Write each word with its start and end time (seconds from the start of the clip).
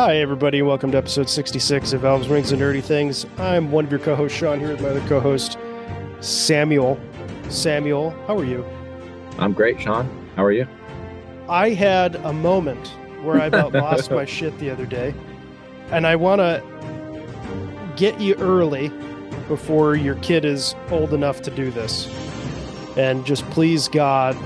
Hi, 0.00 0.16
everybody, 0.16 0.62
welcome 0.62 0.90
to 0.92 0.96
episode 0.96 1.28
66 1.28 1.92
of 1.92 2.06
Elves, 2.06 2.26
Rings, 2.26 2.52
and 2.52 2.62
Nerdy 2.62 2.82
Things. 2.82 3.26
I'm 3.36 3.70
one 3.70 3.84
of 3.84 3.90
your 3.90 4.00
co 4.00 4.16
hosts, 4.16 4.38
Sean, 4.38 4.58
here 4.58 4.70
with 4.70 4.80
my 4.80 4.88
other 4.88 5.06
co 5.06 5.20
host, 5.20 5.58
Samuel. 6.20 6.98
Samuel, 7.50 8.10
how 8.26 8.38
are 8.38 8.44
you? 8.44 8.64
I'm 9.38 9.52
great, 9.52 9.78
Sean. 9.78 10.08
How 10.36 10.44
are 10.44 10.52
you? 10.52 10.66
I 11.50 11.70
had 11.70 12.14
a 12.14 12.32
moment 12.32 12.86
where 13.22 13.40
I 13.40 13.46
about 13.46 13.72
lost 13.74 14.12
my 14.12 14.24
shit 14.24 14.56
the 14.60 14.70
other 14.70 14.86
day, 14.86 15.12
and 15.90 16.06
I 16.06 16.14
want 16.14 16.38
to 16.38 16.62
get 17.96 18.20
you 18.20 18.36
early 18.36 18.92
before 19.48 19.96
your 19.96 20.14
kid 20.16 20.44
is 20.44 20.76
old 20.90 21.12
enough 21.12 21.42
to 21.42 21.50
do 21.50 21.72
this. 21.72 22.08
And 22.96 23.26
just 23.26 23.44
please, 23.50 23.88
God, 23.88 24.36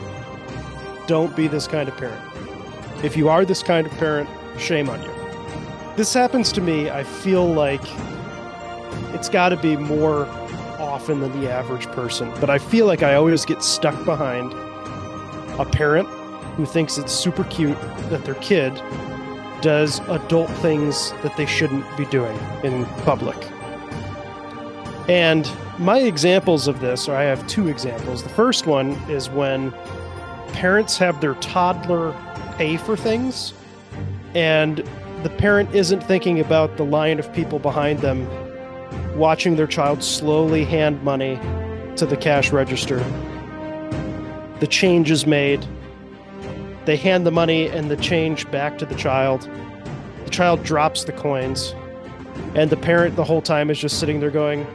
don't 1.07 1.37
be 1.37 1.47
this 1.47 1.67
kind 1.67 1.91
of 1.91 1.97
parent. 1.99 2.23
If 3.05 3.19
you 3.19 3.29
are 3.29 3.45
this 3.45 3.63
kind 3.63 3.87
of 3.87 3.93
parent, 3.99 4.27
shame 4.59 4.89
on 4.89 5.03
you. 5.03 5.11
This 5.97 6.15
happens 6.15 6.53
to 6.53 6.63
me, 6.63 6.89
I 6.89 7.05
feel 7.05 7.47
like 7.47 7.85
it's 9.13 9.29
got 9.29 9.51
to 9.51 9.59
be 9.59 9.77
more 9.77 10.25
often 10.81 11.21
than 11.21 11.39
the 11.39 11.53
average 11.53 11.87
person, 11.89 12.33
but 12.41 12.49
I 12.49 12.57
feel 12.57 12.87
like 12.87 13.03
I 13.03 13.15
always 13.15 13.45
get 13.45 13.63
stuck 13.63 14.07
behind 14.07 14.55
a 15.61 15.67
parent 15.67 16.09
who 16.57 16.67
thinks 16.67 16.99
it's 16.99 17.13
super 17.13 17.45
cute 17.45 17.81
that 18.11 18.25
their 18.25 18.35
kid 18.37 18.73
does 19.61 20.01
adult 20.09 20.51
things 20.51 21.13
that 21.23 21.37
they 21.37 21.47
shouldn't 21.47 21.85
be 21.97 22.05
doing 22.07 22.39
in 22.63 22.85
public. 23.03 23.37
And 25.09 25.51
my 25.79 25.99
examples 25.99 26.69
of 26.69 26.81
this, 26.81 27.09
or 27.09 27.17
I 27.17 27.25
have 27.25 27.47
two 27.47 27.69
examples. 27.69 28.23
The 28.23 28.29
first 28.31 28.67
one 28.67 28.91
is 29.11 29.29
when 29.29 29.73
parents 30.53 30.97
have 30.99 31.21
their 31.21 31.35
toddler 31.35 32.15
pay 32.57 32.77
for 32.77 32.97
things 32.97 33.53
and 34.35 34.79
the 35.23 35.31
parent 35.31 35.75
isn't 35.75 36.03
thinking 36.03 36.41
about 36.41 36.77
the 36.77 36.85
line 36.85 37.19
of 37.19 37.33
people 37.33 37.59
behind 37.59 38.01
them 38.01 38.29
watching 39.17 39.57
their 39.57 39.67
child 39.67 40.03
slowly 40.03 40.65
hand 40.65 41.03
money 41.03 41.39
to 41.97 42.07
the 42.07 42.17
cash 42.17 42.53
register. 42.53 42.99
The 44.61 44.67
change 44.67 45.11
is 45.11 45.27
made. 45.27 45.65
They 46.85 46.97
hand 46.97 47.27
the 47.27 47.31
money 47.31 47.69
and 47.69 47.91
the 47.91 47.97
change 47.97 48.51
back 48.51 48.79
to 48.79 48.87
the 48.87 48.95
child. 48.95 49.49
The 50.25 50.31
child 50.31 50.63
drops 50.63 51.05
the 51.05 51.13
coins. 51.13 51.75
And 52.55 52.71
the 52.71 52.77
parent 52.77 53.17
the 53.17 53.25
whole 53.25 53.43
time 53.43 53.71
is 53.71 53.79
just 53.79 53.99
sitting 53.99 54.21
there 54.21 54.31
going, 54.31 54.67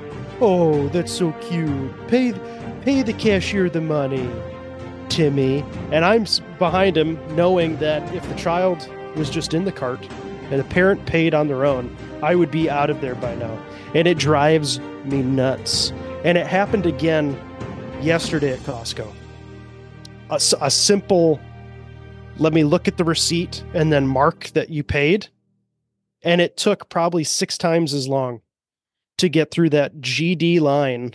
"Oh, 0.42 0.88
that's 0.90 1.12
so 1.12 1.32
cute. 1.42 2.08
Pay 2.08 2.34
pay 2.82 3.02
the 3.02 3.14
cashier 3.14 3.70
the 3.70 3.82
money, 3.82 4.30
Timmy." 5.10 5.64
And 5.92 6.06
I'm 6.06 6.26
behind 6.58 6.98
him 6.98 7.20
knowing 7.36 7.78
that 7.78 8.02
if 8.16 8.28
the 8.30 8.36
child 8.36 8.88
was 9.16 9.30
just 9.30 9.54
in 9.54 9.66
the 9.66 9.72
cart, 9.72 10.08
and 10.50 10.60
the 10.60 10.64
parent 10.66 11.06
paid 11.06 11.34
on 11.34 11.48
their 11.48 11.66
own, 11.66 11.96
I 12.24 12.36
would 12.36 12.52
be 12.52 12.70
out 12.70 12.90
of 12.90 13.02
there 13.02 13.16
by 13.16 13.36
now. 13.36 13.58
And 13.94 14.08
it 14.08 14.18
drives 14.18 14.80
me 15.06 15.22
nuts. 15.22 15.94
And 16.24 16.38
it 16.38 16.48
happened 16.48 16.86
again 16.86 17.38
yesterday 18.02 18.54
at 18.54 18.60
Costco. 18.60 19.08
A, 20.30 20.40
a 20.62 20.72
simple, 20.72 21.40
let 22.40 22.54
me 22.54 22.64
look 22.64 22.88
at 22.88 22.98
the 22.98 23.04
receipt 23.04 23.64
and 23.74 23.92
then 23.92 24.08
mark 24.08 24.48
that 24.54 24.70
you 24.70 24.84
paid. 24.84 25.28
And 26.24 26.42
it 26.42 26.58
took 26.58 26.90
probably 26.90 27.24
six 27.24 27.58
times 27.58 27.94
as 27.94 28.08
long 28.08 28.42
to 29.18 29.30
get 29.30 29.52
through 29.52 29.70
that 29.72 30.00
GD 30.00 30.62
line 30.62 31.14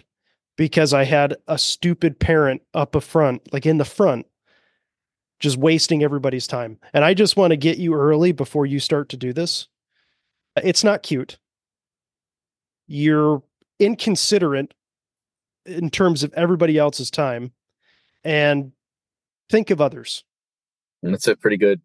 because 0.57 0.93
I 0.93 1.05
had 1.05 1.37
a 1.49 1.59
stupid 1.59 2.21
parent 2.21 2.63
up 2.75 2.95
a 2.95 3.01
front, 3.01 3.53
like 3.53 3.67
in 3.67 3.79
the 3.79 3.85
front, 3.85 4.27
just 5.41 5.57
wasting 5.57 6.03
everybody's 6.03 6.47
time. 6.47 6.79
And 6.93 7.05
I 7.05 7.15
just 7.15 7.37
want 7.37 7.51
to 7.51 7.57
get 7.57 7.79
you 7.79 7.95
early 7.95 8.33
before 8.33 8.67
you 8.67 8.79
start 8.79 9.09
to 9.11 9.17
do 9.17 9.33
this. 9.33 9.69
It's 10.57 10.85
not 10.85 11.03
cute. 11.03 11.39
You're 12.87 13.43
inconsiderate 13.81 14.75
in 15.67 15.91
terms 15.91 16.23
of 16.23 16.33
everybody 16.35 16.79
else's 16.79 17.11
time 17.11 17.53
and 18.23 18.73
think 19.51 19.71
of 19.71 19.81
others. 19.81 20.23
And 21.05 21.13
that's 21.13 21.29
a 21.29 21.37
pretty 21.37 21.59
good 21.59 21.83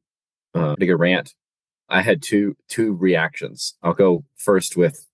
uh, 0.55 0.75
pretty 0.75 0.87
good 0.87 0.99
rant. 0.99 1.35
I 1.89 2.01
had 2.01 2.21
two 2.21 2.55
two 2.67 2.93
reactions. 2.93 3.75
I'll 3.83 3.93
go 3.93 4.23
first 4.35 4.77
with 4.77 5.05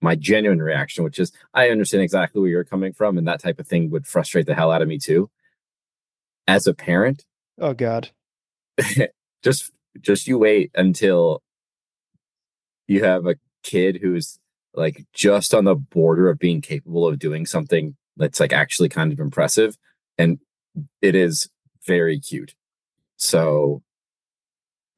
my 0.00 0.14
genuine 0.14 0.60
reaction, 0.60 1.04
which 1.04 1.18
is 1.18 1.32
I 1.52 1.68
understand 1.68 2.02
exactly 2.02 2.40
where 2.40 2.50
you're 2.50 2.64
coming 2.64 2.92
from, 2.92 3.18
and 3.18 3.28
that 3.28 3.40
type 3.40 3.60
of 3.60 3.68
thing 3.68 3.90
would 3.90 4.06
frustrate 4.06 4.46
the 4.46 4.54
hell 4.54 4.72
out 4.72 4.82
of 4.82 4.88
me 4.88 4.98
too 4.98 5.30
as 6.46 6.66
a 6.66 6.74
parent. 6.74 7.24
Oh 7.60 7.74
God. 7.74 8.10
just 9.42 9.70
just 10.00 10.26
you 10.26 10.38
wait 10.38 10.70
until 10.74 11.42
you 12.86 13.04
have 13.04 13.26
a 13.26 13.36
kid 13.62 13.98
who's 14.02 14.38
like 14.74 15.04
just 15.12 15.54
on 15.54 15.64
the 15.64 15.74
border 15.74 16.28
of 16.28 16.38
being 16.38 16.60
capable 16.60 17.06
of 17.06 17.18
doing 17.18 17.46
something 17.46 17.96
that's 18.16 18.40
like 18.40 18.52
actually 18.52 18.88
kind 18.88 19.12
of 19.12 19.20
impressive 19.20 19.76
and 20.18 20.38
it 21.00 21.14
is 21.14 21.48
very 21.86 22.18
cute. 22.18 22.54
So 23.24 23.82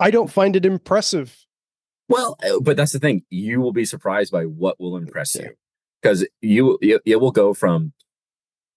I 0.00 0.10
don't 0.10 0.30
find 0.30 0.56
it 0.56 0.66
impressive. 0.66 1.44
Well, 2.08 2.36
uh, 2.44 2.60
but 2.60 2.76
that's 2.76 2.92
the 2.92 2.98
thing. 2.98 3.22
You 3.30 3.60
will 3.60 3.72
be 3.72 3.84
surprised 3.84 4.32
by 4.32 4.44
what 4.44 4.78
will 4.78 4.96
impress 4.96 5.34
you 5.34 5.50
because 6.00 6.26
you, 6.40 6.78
you 6.80 7.00
it 7.04 7.20
will 7.20 7.32
go 7.32 7.54
from 7.54 7.92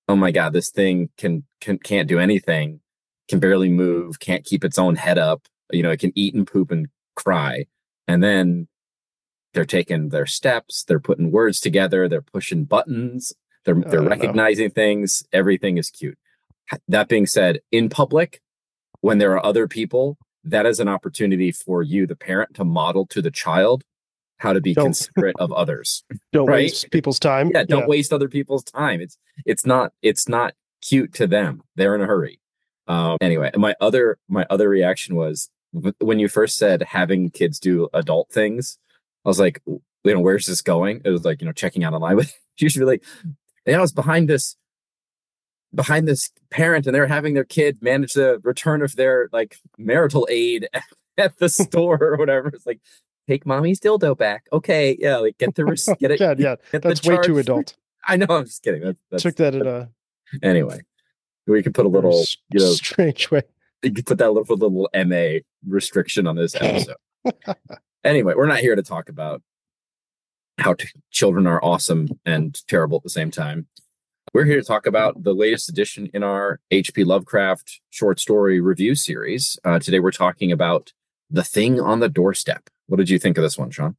oh 0.10 0.16
my 0.16 0.32
god, 0.32 0.52
this 0.52 0.72
thing 0.72 1.10
can 1.18 1.44
can 1.62 1.78
can't 1.78 2.10
do 2.10 2.20
anything, 2.20 2.82
can 3.30 3.40
barely 3.40 3.70
move, 3.70 4.20
can't 4.20 4.44
keep 4.44 4.66
its 4.66 4.80
own 4.80 4.96
head 4.96 5.18
up. 5.18 5.44
You 5.72 5.84
know, 5.84 5.92
it 5.92 6.00
can 6.00 6.12
eat 6.16 6.34
and 6.34 6.48
poop 6.48 6.72
and 6.72 6.88
cry, 7.16 7.66
and 8.08 8.24
then 8.24 8.68
they're 9.54 9.66
taking 9.66 10.10
their 10.10 10.26
steps, 10.26 10.84
they're 10.84 11.00
putting 11.00 11.32
words 11.32 11.60
together, 11.60 12.10
they're 12.10 12.22
pushing 12.22 12.66
buttons, 12.66 13.34
they're 13.66 13.78
oh, 13.78 13.90
they're 13.90 14.02
recognizing 14.02 14.68
no. 14.68 14.74
things. 14.74 15.24
Everything 15.32 15.78
is 15.78 15.92
cute. 15.92 16.18
That 16.88 17.08
being 17.08 17.26
said, 17.26 17.62
in 17.72 17.90
public, 17.90 18.42
when 19.02 19.18
there 19.18 19.32
are 19.34 19.46
other 19.46 19.68
people, 19.68 20.18
that 20.44 20.66
is 20.66 20.80
an 20.80 20.88
opportunity 20.88 21.52
for 21.52 21.84
you, 21.84 22.08
the 22.08 22.16
parent, 22.16 22.56
to 22.56 22.64
model 22.64 23.06
to 23.08 23.22
the 23.22 23.32
child 23.32 23.84
how 24.38 24.54
to 24.54 24.62
be 24.62 24.74
don't, 24.74 24.86
considerate 24.86 25.36
of 25.38 25.52
others. 25.52 26.04
Don't 26.32 26.48
right? 26.48 26.64
waste 26.64 26.92
people's 26.92 27.20
time. 27.20 27.52
Yeah, 27.54 27.66
don't 27.66 27.82
yeah. 27.82 27.88
waste 27.88 28.14
other 28.14 28.30
people's 28.30 28.64
time. 28.64 29.02
It's 29.02 29.18
it's 29.46 29.66
not 29.66 29.92
it's 30.02 30.30
not 30.30 30.54
cute 30.82 31.14
to 31.16 31.28
them. 31.28 31.62
They're 31.76 31.94
in 31.94 32.02
a 32.02 32.06
hurry. 32.06 32.40
Um, 32.88 33.18
anyway, 33.22 33.52
my 33.56 33.76
other 33.82 34.18
my 34.30 34.46
other 34.50 34.70
reaction 34.70 35.16
was 35.16 35.50
when 36.00 36.20
you 36.20 36.30
first 36.30 36.58
said 36.58 36.84
having 36.84 37.30
kids 37.30 37.60
do 37.60 37.90
adult 37.94 38.32
things. 38.32 38.78
I 39.26 39.30
was 39.30 39.40
like, 39.40 39.62
you 39.66 39.82
know, 40.06 40.22
where's 40.22 40.46
this 40.46 40.62
going? 40.62 41.02
It 41.04 41.10
was 41.10 41.26
like 41.26 41.42
you 41.42 41.46
know 41.46 41.54
checking 41.54 41.84
out 41.84 41.94
online 41.94 42.16
with 42.16 42.34
usually 42.58 42.86
like, 42.86 43.04
yeah, 43.66 43.78
I 43.78 43.82
was 43.82 43.92
behind 43.92 44.30
this 44.30 44.56
behind 45.74 46.08
this 46.08 46.32
parent 46.50 46.88
and 46.88 46.96
they're 46.96 47.08
having 47.08 47.34
their 47.34 47.44
kid 47.44 47.78
manage 47.82 48.14
the 48.14 48.40
return 48.44 48.82
of 48.82 48.96
their 48.96 49.30
like 49.32 49.58
marital 49.78 50.28
aid 50.30 50.68
at 51.18 51.38
the 51.38 51.50
store 51.50 52.02
or 52.02 52.18
whatever. 52.18 52.50
It's 52.50 52.66
like 52.66 52.80
take 53.28 53.46
mommy's 53.46 53.80
dildo 53.80 54.18
back. 54.18 54.46
Okay, 54.52 54.98
yeah, 55.00 55.18
like 55.18 55.38
get 55.38 55.56
the 55.56 55.98
get 56.00 56.12
it. 56.12 56.20
yeah, 56.20 56.34
yeah, 56.38 56.56
get 56.72 56.82
that's 56.82 57.06
way 57.06 57.18
too 57.22 57.38
adult. 57.38 57.76
I 58.08 58.16
know. 58.18 58.28
I'm 58.30 58.46
just 58.46 58.64
kidding. 58.64 58.82
That, 58.82 58.98
that's, 59.12 59.24
Took 59.24 59.36
that 59.36 59.56
at 59.56 59.68
a. 59.68 59.90
Anyway, 60.42 60.82
we 61.48 61.62
could 61.64 61.74
put 61.74 61.86
a 61.86 61.90
little, 61.90 62.24
you 62.52 62.60
know, 62.60 62.72
strange 62.74 63.30
way. 63.32 63.42
You 63.84 63.92
could 63.92 64.06
put 64.06 64.18
that 64.20 64.32
little 64.32 64.56
little 64.56 64.90
MA 65.06 65.40
restriction 65.68 66.28
on 66.28 66.36
this 66.36 66.56
episode. 66.56 66.96
anyway, 68.04 68.34
we're 68.36 68.46
not 68.46 68.60
here 68.60 68.76
to 68.76 68.84
talk 68.84 69.10
about 69.10 69.42
how 70.60 70.74
t- 70.74 70.90
children 71.12 71.48
are 71.48 71.64
awesome 71.64 72.10
and 72.26 72.62
terrible 72.68 72.98
at 72.98 73.04
the 73.04 73.10
same 73.10 73.32
time. 73.32 73.68
We're 74.34 74.46
here 74.46 74.60
to 74.60 74.66
talk 74.66 74.86
about 74.86 75.24
the 75.24 75.34
latest 75.34 75.70
edition 75.70 76.10
in 76.14 76.24
our 76.24 76.60
H.P. 76.72 77.04
Lovecraft 77.04 77.82
short 77.90 78.20
story 78.20 78.60
review 78.60 78.96
series. 78.96 79.58
Uh, 79.64 79.80
today, 79.80 80.00
we're 80.00 80.12
talking 80.12 80.52
about 80.52 80.94
The 81.30 81.44
Thing 81.44 81.80
on 81.80 82.00
the 82.00 82.10
Doorstep 82.10 82.70
what 82.90 82.98
did 82.98 83.10
you 83.10 83.20
think 83.20 83.38
of 83.38 83.44
this 83.44 83.58
one, 83.58 83.70
Sean? 83.70 83.96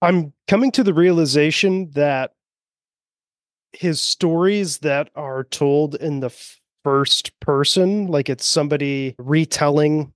I'm 0.00 0.32
coming 0.48 0.72
to 0.72 0.82
the 0.82 0.94
realization 0.94 1.90
that 1.90 2.32
his 3.72 4.00
stories 4.00 4.78
that 4.78 5.10
are 5.14 5.44
told 5.44 5.94
in 5.96 6.20
the 6.20 6.34
first 6.84 7.38
person, 7.40 8.06
like 8.06 8.30
it's 8.30 8.46
somebody 8.46 9.14
retelling 9.18 10.12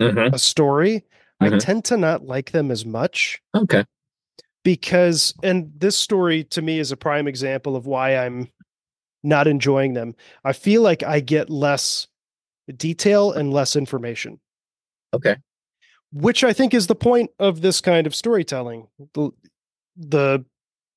mm-hmm. 0.00 0.34
a 0.34 0.38
story, 0.38 1.04
mm-hmm. 1.42 1.54
I 1.54 1.58
tend 1.58 1.86
to 1.86 1.96
not 1.96 2.26
like 2.26 2.50
them 2.50 2.70
as 2.70 2.84
much. 2.84 3.40
Okay. 3.56 3.84
Because, 4.64 5.34
and 5.42 5.72
this 5.76 5.96
story 5.96 6.44
to 6.44 6.62
me 6.62 6.78
is 6.78 6.92
a 6.92 6.96
prime 6.96 7.26
example 7.26 7.76
of 7.76 7.86
why 7.86 8.16
I'm 8.16 8.48
not 9.22 9.46
enjoying 9.46 9.94
them. 9.94 10.14
I 10.44 10.52
feel 10.52 10.82
like 10.82 11.02
I 11.02 11.20
get 11.20 11.50
less 11.50 12.06
detail 12.76 13.32
and 13.32 13.52
less 13.52 13.76
information. 13.76 14.40
Okay. 15.14 15.36
Which 16.12 16.44
I 16.44 16.52
think 16.52 16.74
is 16.74 16.86
the 16.86 16.94
point 16.94 17.30
of 17.38 17.60
this 17.60 17.80
kind 17.80 18.06
of 18.06 18.14
storytelling. 18.14 18.88
The, 19.14 19.30
the 19.96 20.44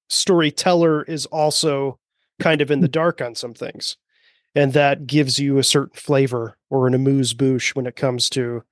storyteller 0.10 1.04
is 1.04 1.26
also 1.28 2.00
kind 2.40 2.62
of 2.62 2.72
in 2.72 2.82
the 2.82 2.88
dark 2.88 3.22
on 3.22 3.36
some 3.36 3.54
things. 3.54 3.98
And 4.54 4.74
that 4.74 5.08
gives 5.08 5.40
you 5.40 5.58
a 5.58 5.64
certain 5.64 5.96
flavor 5.96 6.58
or 6.70 6.88
an 6.88 6.94
amuse 6.94 7.34
bouche 7.34 7.74
when 7.74 7.86
it 7.86 7.96
comes 7.96 8.30
to 8.32 8.64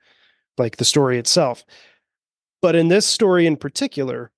like 0.57 0.77
the 0.77 0.85
story 0.85 1.17
itself. 1.17 1.63
But 2.61 2.75
in 2.75 2.89
this 2.89 3.05
story 3.05 3.47
in 3.47 3.55
particular, 3.55 4.31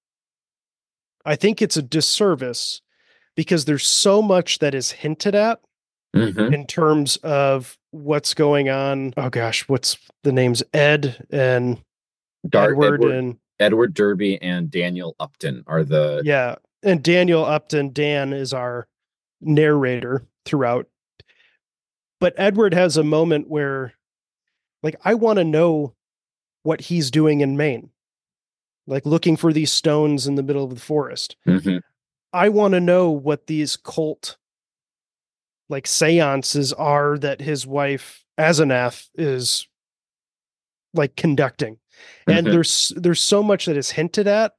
I 1.26 1.36
think 1.36 1.62
it's 1.62 1.78
a 1.78 1.82
disservice 1.82 2.82
because 3.36 3.66
there's 3.66 3.86
so 3.88 4.22
much 4.22 4.60
that 4.60 4.74
is 4.76 4.92
hinted 4.92 5.36
at 5.36 5.60
Mhm. 6.16 6.54
in 6.54 6.66
terms 6.68 7.18
of 7.18 7.78
what's 7.92 8.34
going 8.34 8.70
on. 8.70 9.14
Oh 9.18 9.30
gosh, 9.30 9.68
what's 9.70 9.98
the 10.24 10.32
names? 10.32 10.64
Ed 10.74 11.26
and 11.32 11.82
Dar- 12.50 12.72
Edward, 12.72 12.96
Edward, 12.96 13.14
and 13.16 13.38
Edward 13.60 13.94
Derby 13.94 14.42
and 14.42 14.70
Daniel 14.72 15.16
Upton 15.20 15.64
are 15.68 15.84
the 15.84 16.22
yeah, 16.26 16.56
and 16.84 17.04
Daniel 17.04 17.46
Upton. 17.46 17.94
Dan 17.94 18.34
is 18.34 18.52
our 18.54 18.88
narrator 19.40 20.26
throughout. 20.46 20.88
But 22.20 22.34
Edward 22.38 22.74
has 22.74 22.98
a 22.98 23.04
moment 23.04 23.48
where, 23.48 23.94
like, 24.84 24.96
I 25.06 25.14
want 25.14 25.38
to 25.38 25.44
know 25.44 25.94
what 26.64 26.82
he's 26.82 27.10
doing 27.12 27.42
in 27.42 27.56
Maine, 27.58 27.91
like 28.92 29.06
looking 29.06 29.38
for 29.38 29.54
these 29.54 29.72
stones 29.72 30.28
in 30.28 30.36
the 30.36 30.44
middle 30.44 30.64
of 30.66 30.76
the 30.76 30.80
forest. 30.82 31.38
Mhm. 31.48 31.82
I 32.34 32.50
want 32.50 32.74
to 32.74 32.80
know 32.80 33.10
what 33.10 33.48
these 33.48 33.78
cult 33.78 34.38
like 35.70 35.88
seances 35.88 36.74
are 36.74 37.18
that 37.18 37.40
his 37.40 37.66
wife 37.66 38.26
Asenath 38.38 39.10
is 39.16 39.66
like 40.94 41.16
conducting. 41.16 41.80
And 42.28 42.46
Mhm. 42.48 42.52
there's 42.52 42.94
there's 42.98 43.24
so 43.24 43.42
much 43.42 43.66
that 43.66 43.78
is 43.78 43.92
hinted 43.92 44.28
at, 44.28 44.54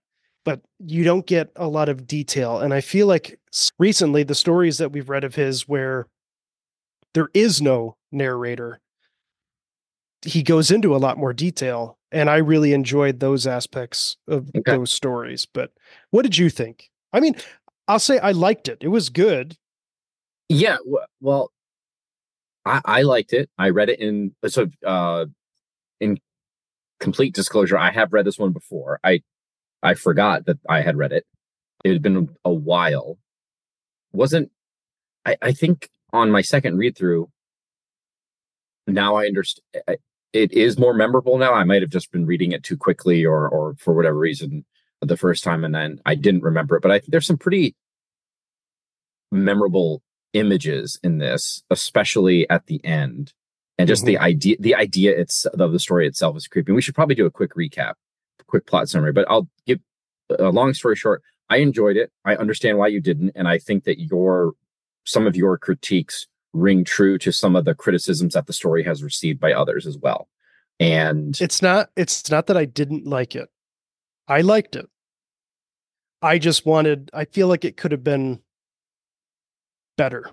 but 0.45 0.63
you 0.79 1.05
don't 1.05 1.27
get 1.27 1.51
a 1.57 1.69
lot 1.69 1.91
of 1.91 2.07
detail. 2.07 2.59
And 2.61 2.73
I 2.73 2.81
feel 2.81 3.07
like 3.07 3.39
recently 3.79 4.23
the 4.23 4.35
stories 4.35 4.79
that 4.79 4.93
we've 4.93 5.11
read 5.11 5.25
of 5.25 5.35
his 5.35 5.69
where 5.69 6.07
there 7.13 7.29
is 7.35 7.61
no 7.61 7.97
narrator, 8.11 8.81
he 10.25 10.43
goes 10.43 10.71
into 10.71 10.97
a 10.97 10.99
lot 10.99 11.19
more 11.19 11.35
detail. 11.35 11.99
And 12.13 12.29
I 12.29 12.37
really 12.37 12.73
enjoyed 12.75 13.21
those 13.21 13.47
aspects 13.47 14.17
of 14.29 14.49
Okay. 14.55 14.77
those 14.77 14.93
stories. 14.93 15.47
But 15.47 15.73
what 16.11 16.23
did 16.23 16.37
you 16.37 16.51
think? 16.51 16.91
I 17.13 17.21
mean, 17.21 17.35
I'll 17.89 17.99
say 17.99 18.19
I 18.19 18.33
liked 18.33 18.69
it. 18.69 18.79
It 18.83 18.89
was 18.89 19.09
good. 19.09 19.57
Yeah, 20.49 20.77
well, 21.21 21.51
I, 22.67 22.81
I 22.85 23.03
liked 23.03 23.33
it. 23.33 23.49
I 23.59 23.71
read 23.71 23.89
it 23.89 23.99
in 23.99 24.35
so 24.47 24.69
uh, 24.87 25.25
in 26.01 26.19
complete 27.01 27.35
disclosure. 27.35 27.79
I 27.79 27.91
have 27.91 28.13
read 28.13 28.27
this 28.27 28.39
one 28.39 28.53
before. 28.53 29.01
I 29.03 29.23
I 29.83 29.95
forgot 29.95 30.45
that 30.47 30.59
I 30.69 30.83
had 30.83 30.97
read 30.97 31.13
it. 31.13 31.25
It 31.85 31.93
had 31.95 32.03
been 32.03 32.29
a 32.45 32.53
while. 32.53 33.19
Wasn't 34.13 34.53
I? 35.25 35.37
I 35.41 35.53
think 35.53 35.89
on 36.13 36.31
my 36.31 36.43
second 36.43 36.77
read 36.77 36.97
through. 36.97 37.31
Now 38.87 39.15
I 39.17 39.27
understand. 39.27 39.65
It 40.33 40.53
is 40.53 40.79
more 40.79 40.95
memorable 40.95 41.37
now. 41.39 41.53
I 41.53 41.65
might 41.65 41.83
have 41.83 41.91
just 41.91 42.11
been 42.11 42.27
reading 42.27 42.53
it 42.53 42.63
too 42.63 42.77
quickly, 42.77 43.25
or 43.25 43.49
or 43.49 43.75
for 43.75 43.93
whatever 43.93 44.19
reason, 44.19 44.65
the 45.01 45.17
first 45.17 45.45
time, 45.45 45.65
and 45.65 45.75
then 45.75 46.01
I 46.07 46.15
didn't 46.15 46.43
remember 46.43 46.77
it. 46.77 46.83
But 46.83 46.93
I 46.93 47.01
there's 47.07 47.27
some 47.27 47.39
pretty 47.39 47.75
memorable 49.31 50.03
images 50.33 50.99
in 51.03 51.19
this, 51.19 51.63
especially 51.71 52.49
at 52.49 52.67
the 52.67 52.83
end. 52.85 53.33
And 53.79 53.89
just 53.89 54.05
the 54.05 54.15
mm-hmm. 54.15 54.25
idea, 54.25 54.57
the 54.61 54.75
idea 54.75 55.19
it's 55.19 55.45
of 55.47 55.73
the 55.73 55.79
story 55.79 56.07
itself 56.07 56.37
is 56.37 56.47
creepy. 56.47 56.73
We 56.73 56.83
should 56.83 56.95
probably 56.95 57.15
do 57.15 57.27
a 57.27 57.31
quick 57.31 57.55
recap, 57.55 57.95
quick 58.47 58.67
plot 58.67 58.89
summary. 58.89 59.13
But 59.13 59.27
I'll 59.29 59.49
give 59.67 59.81
a 60.39 60.51
long 60.51 60.75
story 60.75 60.97
short. 60.97 61.23
I 61.49 61.57
enjoyed 61.57 61.97
it. 61.97 62.11
I 62.25 62.37
understand 62.37 62.79
why 62.79 62.89
you 62.89 63.01
didn't, 63.01 63.33
and 63.35 63.49
I 63.49 63.59
think 63.59 63.85
that 63.85 64.01
your 64.01 64.53
some 65.05 65.27
of 65.27 65.37
your 65.37 65.59
critiques 65.59 66.27
ring 66.53 66.85
true 66.85 67.19
to 67.19 67.33
some 67.33 67.57
of 67.57 67.65
the 67.65 67.75
criticisms 67.75 68.35
that 68.35 68.47
the 68.47 68.53
story 68.53 68.83
has 68.85 69.03
received 69.03 69.41
by 69.41 69.53
others 69.53 69.87
as 69.87 69.97
well. 69.99 70.29
And 70.81 71.39
It's 71.41 71.63
not 71.63 71.91
it's 71.97 72.31
not 72.31 72.47
that 72.47 72.57
I 72.57 72.65
didn't 72.65 73.07
like 73.07 73.35
it. 73.35 73.49
I 74.29 74.41
liked 74.41 74.77
it. 74.77 74.89
I 76.21 76.39
just 76.39 76.67
wanted 76.67 77.11
I 77.13 77.25
feel 77.25 77.49
like 77.49 77.65
it 77.65 77.77
could 77.77 77.93
have 77.93 78.05
been 78.05 78.41
better. 79.97 80.31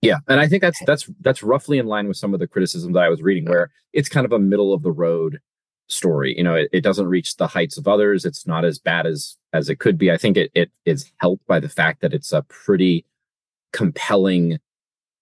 Yeah, 0.00 0.18
and 0.26 0.40
I 0.40 0.48
think 0.48 0.62
that's 0.62 0.80
that's 0.84 1.08
that's 1.20 1.42
roughly 1.44 1.78
in 1.78 1.86
line 1.86 2.08
with 2.08 2.16
some 2.16 2.34
of 2.34 2.40
the 2.40 2.48
criticism 2.48 2.92
that 2.92 3.04
I 3.04 3.08
was 3.08 3.22
reading, 3.22 3.44
where 3.44 3.70
it's 3.92 4.08
kind 4.08 4.26
of 4.26 4.32
a 4.32 4.38
middle 4.38 4.74
of 4.74 4.82
the 4.82 4.90
road 4.90 5.38
story. 5.88 6.36
You 6.36 6.42
know, 6.42 6.54
it, 6.56 6.68
it 6.72 6.80
doesn't 6.80 7.06
reach 7.06 7.36
the 7.36 7.46
heights 7.46 7.78
of 7.78 7.86
others. 7.86 8.24
It's 8.24 8.46
not 8.46 8.64
as 8.64 8.80
bad 8.80 9.06
as 9.06 9.36
as 9.52 9.68
it 9.68 9.78
could 9.78 9.98
be. 9.98 10.10
I 10.10 10.16
think 10.16 10.36
it 10.36 10.50
it 10.54 10.72
is 10.84 11.12
helped 11.18 11.46
by 11.46 11.60
the 11.60 11.68
fact 11.68 12.00
that 12.00 12.12
it's 12.12 12.32
a 12.32 12.42
pretty 12.42 13.04
compelling, 13.72 14.58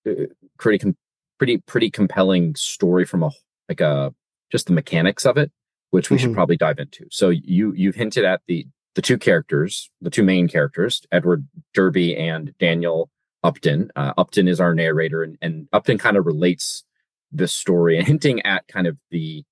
uh, 0.09 0.13
pretty 0.61 0.95
pretty 1.39 1.59
pretty 1.59 1.91
compelling 1.91 2.55
story 2.55 3.05
from 3.05 3.23
a 3.25 3.31
like 3.69 3.81
a 3.81 4.15
just 4.53 4.67
the 4.67 4.73
mechanics 4.73 5.25
of 5.27 5.37
it, 5.37 5.51
which 5.91 6.11
we 6.11 6.19
should 6.19 6.31
Mhm. 6.31 6.35
probably 6.35 6.57
dive 6.57 6.79
into. 6.79 7.07
So 7.11 7.31
you 7.31 7.73
you've 7.75 7.95
hinted 7.97 8.25
at 8.25 8.43
the 8.47 8.67
the 8.95 9.03
two 9.03 9.19
characters, 9.19 9.91
the 10.01 10.11
two 10.11 10.23
main 10.25 10.49
characters, 10.49 11.03
Edward 11.13 11.47
Derby 11.75 12.17
and 12.17 12.53
Daniel 12.59 13.09
Upton. 13.45 13.91
Uh, 13.97 14.13
Upton 14.19 14.49
is 14.49 14.61
our 14.61 14.75
narrator, 14.75 15.23
and, 15.23 15.39
and 15.41 15.69
Upton 15.73 15.97
kind 15.97 16.17
of 16.17 16.27
relates 16.27 16.85
this 17.33 17.53
story 17.53 17.97
and 17.97 18.07
hinting 18.13 18.43
at 18.43 18.67
kind 18.69 18.87
of 18.87 18.99
the 19.11 19.45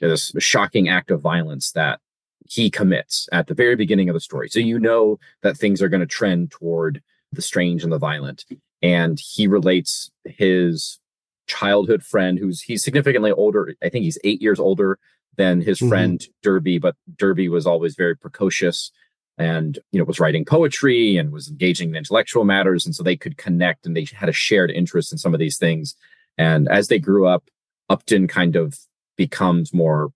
this 0.00 0.32
shocking 0.38 0.88
act 0.88 1.10
of 1.10 1.20
violence 1.20 1.72
that 1.72 2.00
he 2.48 2.68
commits 2.70 3.28
at 3.32 3.46
the 3.46 3.54
very 3.54 3.76
beginning 3.76 4.08
of 4.08 4.14
the 4.14 4.20
story. 4.20 4.48
So 4.48 4.58
you 4.58 4.78
know 4.78 5.18
that 5.42 5.56
things 5.56 5.80
are 5.80 5.88
going 5.88 6.00
to 6.00 6.06
trend 6.06 6.50
toward 6.50 7.00
the 7.32 7.40
strange 7.40 7.84
and 7.84 7.92
the 7.92 7.98
violent, 7.98 8.44
and 8.82 9.18
he 9.20 9.46
relates 9.46 10.10
his 10.24 10.98
childhood 11.46 12.02
friend, 12.02 12.38
who's 12.38 12.62
he's 12.62 12.82
significantly 12.84 13.32
older. 13.32 13.74
I 13.82 13.88
think 13.88 14.04
he's 14.04 14.18
eight 14.24 14.40
years 14.42 14.58
older 14.60 14.98
than 15.36 15.60
his 15.60 15.80
Mhm. 15.80 15.88
friend 15.88 16.26
Derby, 16.42 16.78
but 16.78 16.96
Derby 17.16 17.48
was 17.48 17.66
always 17.66 17.94
very 17.94 18.16
precocious 18.16 18.90
and 19.38 19.78
you 19.92 19.98
know 19.98 20.04
was 20.04 20.20
writing 20.20 20.44
poetry 20.44 21.16
and 21.16 21.32
was 21.32 21.48
engaging 21.48 21.88
in 21.90 21.96
intellectual 21.96 22.44
matters 22.44 22.84
and 22.84 22.94
so 22.94 23.02
they 23.02 23.16
could 23.16 23.38
connect 23.38 23.86
and 23.86 23.96
they 23.96 24.06
had 24.12 24.28
a 24.28 24.32
shared 24.32 24.70
interest 24.70 25.10
in 25.10 25.16
some 25.16 25.32
of 25.32 25.40
these 25.40 25.56
things 25.56 25.96
and 26.36 26.68
as 26.68 26.88
they 26.88 26.98
grew 26.98 27.26
up 27.26 27.48
upton 27.88 28.28
kind 28.28 28.56
of 28.56 28.78
becomes 29.16 29.72
more 29.72 30.12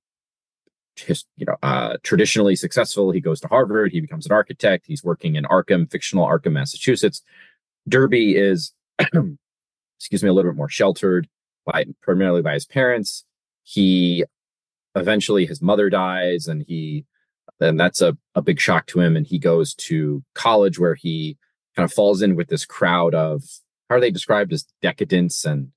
his, 0.97 1.25
you 1.39 1.47
know 1.47 1.57
uh, 1.63 1.97
traditionally 2.03 2.55
successful 2.57 3.11
he 3.11 3.21
goes 3.21 3.41
to 3.41 3.49
harvard 3.49 3.91
he 3.91 4.01
becomes 4.03 4.27
an 4.27 4.33
architect 4.33 4.85
he's 4.87 5.03
working 5.03 5.35
in 5.35 5.45
arkham 5.45 5.91
fictional 5.91 6.27
arkham 6.27 6.53
massachusetts 6.53 7.23
derby 7.89 8.37
is 8.37 8.73
excuse 9.99 10.23
me 10.23 10.29
a 10.29 10.33
little 10.33 10.51
bit 10.51 10.57
more 10.57 10.69
sheltered 10.69 11.29
by 11.65 11.85
primarily 12.03 12.43
by 12.43 12.55
his 12.55 12.67
parents. 12.67 13.25
He 13.63 14.25
eventually 14.95 15.47
his 15.47 15.61
mother 15.61 15.91
dies 15.91 16.47
and 16.47 16.65
he 16.67 17.05
then 17.59 17.77
that's 17.77 18.01
a, 18.01 18.17
a 18.35 18.43
big 18.43 18.61
shock 18.61 18.87
to 18.87 19.01
him 19.01 19.17
and 19.17 19.27
he 19.27 19.39
goes 19.39 19.75
to 19.75 20.23
college 20.35 20.79
where 20.79 20.95
he 20.95 21.37
kind 21.75 21.85
of 21.85 21.93
falls 21.93 22.23
in 22.23 22.37
with 22.37 22.49
this 22.49 22.65
crowd 22.65 23.15
of 23.15 23.43
how 23.89 23.97
are 23.97 24.01
they 24.01 24.11
described 24.11 24.53
as 24.53 24.67
decadents 24.83 25.45
and 25.45 25.69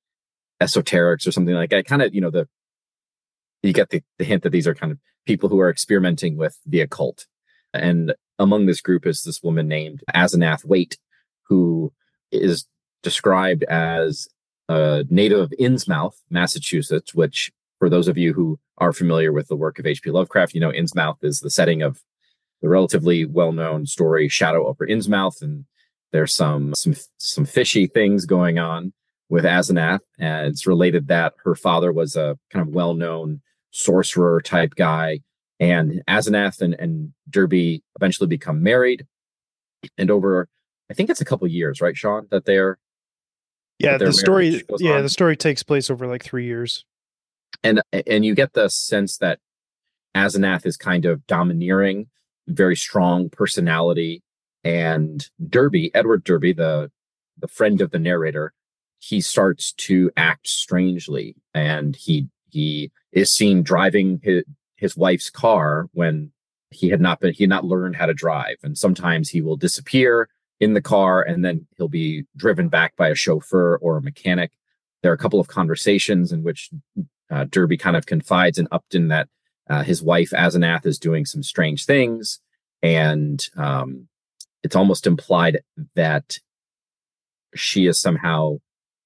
esoterics 0.62 1.28
or 1.28 1.32
something 1.32 1.56
like 1.56 1.70
that? 1.70 1.86
Kind 1.86 2.02
of 2.02 2.14
you 2.14 2.22
know 2.22 2.30
the 2.30 2.48
you 3.64 3.74
get 3.74 3.90
the, 3.90 4.02
the 4.18 4.24
hint 4.24 4.44
that 4.44 4.52
these 4.52 4.68
are 4.68 4.76
kind 4.76 4.92
of 4.92 5.00
people 5.26 5.50
who 5.50 5.60
are 5.60 5.70
experimenting 5.70 6.38
with 6.38 6.58
the 6.66 6.82
occult. 6.82 7.28
And 7.74 8.14
among 8.38 8.66
this 8.66 8.82
group 8.82 9.06
is 9.06 9.24
this 9.24 9.44
woman 9.44 9.68
named 9.68 10.02
asenath 10.16 10.64
waite 10.64 10.98
who 11.50 11.92
is 12.32 12.66
described 13.04 13.64
as 13.64 14.28
a 14.68 15.06
native 15.10 15.40
of 15.40 15.54
innsmouth 15.60 16.16
massachusetts 16.30 17.14
which 17.14 17.52
for 17.80 17.90
those 17.90 18.08
of 18.08 18.18
you 18.18 18.34
who 18.34 18.60
are 18.78 18.94
familiar 18.94 19.32
with 19.32 19.48
the 19.48 19.56
work 19.56 19.80
of 19.80 19.86
H.P. 19.86 20.12
Lovecraft, 20.12 20.54
you 20.54 20.60
know 20.60 20.72
Innsmouth 20.72 21.24
is 21.24 21.40
the 21.40 21.50
setting 21.50 21.82
of 21.82 22.02
the 22.62 22.70
relatively 22.70 23.26
well-known 23.26 23.86
story 23.86 24.28
Shadow 24.28 24.68
over 24.68 24.86
Innsmouth, 24.86 25.42
and 25.42 25.66
there's 26.12 26.36
some 26.36 26.74
some 26.76 26.94
some 27.18 27.46
fishy 27.46 27.88
things 27.88 28.26
going 28.26 28.60
on 28.60 28.94
with 29.30 29.46
Asenath, 29.46 30.00
and 30.20 30.48
it's 30.48 30.68
related 30.68 31.08
that 31.08 31.34
her 31.44 31.56
father 31.56 31.92
was 31.92 32.16
a 32.16 32.38
kind 32.52 32.68
of 32.68 32.74
well-known 32.74 33.42
sorcerer 33.72 34.42
type 34.42 34.76
guy, 34.76 35.22
and 35.60 36.04
Asenath 36.08 36.62
and, 36.62 36.74
and 36.74 37.14
Derby 37.30 37.82
eventually 37.96 38.28
become 38.28 38.62
married, 38.62 39.06
and 39.98 40.12
over 40.12 40.50
I 40.90 40.94
think 40.94 41.10
it's 41.10 41.22
a 41.22 41.26
couple 41.26 41.48
years, 41.48 41.82
right, 41.82 41.96
Sean, 41.96 42.28
that 42.32 42.46
they're 42.46 42.78
Yeah, 43.78 43.98
their 43.98 44.08
the 44.08 44.14
story 44.14 44.64
yeah, 44.80 44.94
on. 44.98 45.04
the 45.04 45.10
story 45.10 45.38
takes 45.38 45.64
place 45.64 45.90
over 45.90 46.08
like 46.08 46.24
3 46.24 46.46
years. 46.46 46.86
and 47.64 47.82
and 48.08 48.26
you 48.26 48.36
get 48.36 48.54
the 48.54 48.70
sense 48.70 49.18
that 49.18 49.40
Asenath 50.16 50.66
is 50.66 50.78
kind 50.78 51.06
of 51.06 51.26
domineering, 51.28 52.08
very 52.48 52.76
strong 52.76 53.30
personality, 53.30 54.24
and 54.64 55.30
Derby, 55.48 55.92
Edward 55.94 56.24
Derby, 56.24 56.54
the 56.54 56.92
the 57.38 57.48
friend 57.48 57.80
of 57.82 57.92
the 57.92 58.00
narrator, 58.00 58.54
he 59.00 59.22
starts 59.22 59.72
to 59.74 60.12
act 60.18 60.48
strangely 60.48 61.36
and 61.54 61.96
he 61.96 62.28
he 62.50 62.92
is 63.14 63.32
seen 63.32 63.62
driving 63.64 64.20
his, 64.24 64.44
his 64.76 64.98
wife's 64.98 65.30
car 65.30 65.88
when 65.94 66.32
he 66.72 66.90
had 66.90 67.00
not 67.00 67.20
been 67.22 67.34
he 67.34 67.44
had 67.44 67.50
not 67.50 67.64
learned 67.66 67.96
how 67.96 68.06
to 68.08 68.14
drive 68.14 68.58
and 68.64 68.78
sometimes 68.78 69.30
he 69.30 69.42
will 69.42 69.56
disappear 69.56 70.28
in 70.60 70.74
the 70.74 70.82
car 70.82 71.22
and 71.22 71.44
then 71.44 71.66
he'll 71.78 71.88
be 71.88 72.26
driven 72.36 72.70
back 72.70 72.96
by 72.96 73.10
a 73.10 73.16
chauffeur 73.16 73.78
or 73.78 73.98
a 73.98 74.02
mechanic. 74.02 74.52
There 75.02 75.12
are 75.12 75.16
a 75.16 75.20
couple 75.20 75.40
of 75.40 75.48
conversations 75.48 76.32
in 76.32 76.44
which 76.44 76.70
uh, 77.32 77.46
derby 77.46 77.78
kind 77.78 77.96
of 77.96 78.06
confides 78.06 78.58
in 78.58 78.68
upton 78.72 79.08
that 79.10 79.30
uh, 79.70 79.84
his 79.84 80.02
wife 80.02 80.32
asenath 80.32 80.86
is 80.86 81.00
doing 81.00 81.26
some 81.26 81.44
strange 81.44 81.86
things 81.86 82.40
and 82.82 83.46
um, 83.56 84.08
it's 84.64 84.76
almost 84.76 85.08
implied 85.08 85.60
that 85.96 86.40
she 87.56 87.86
is 87.88 88.00
somehow 88.00 88.58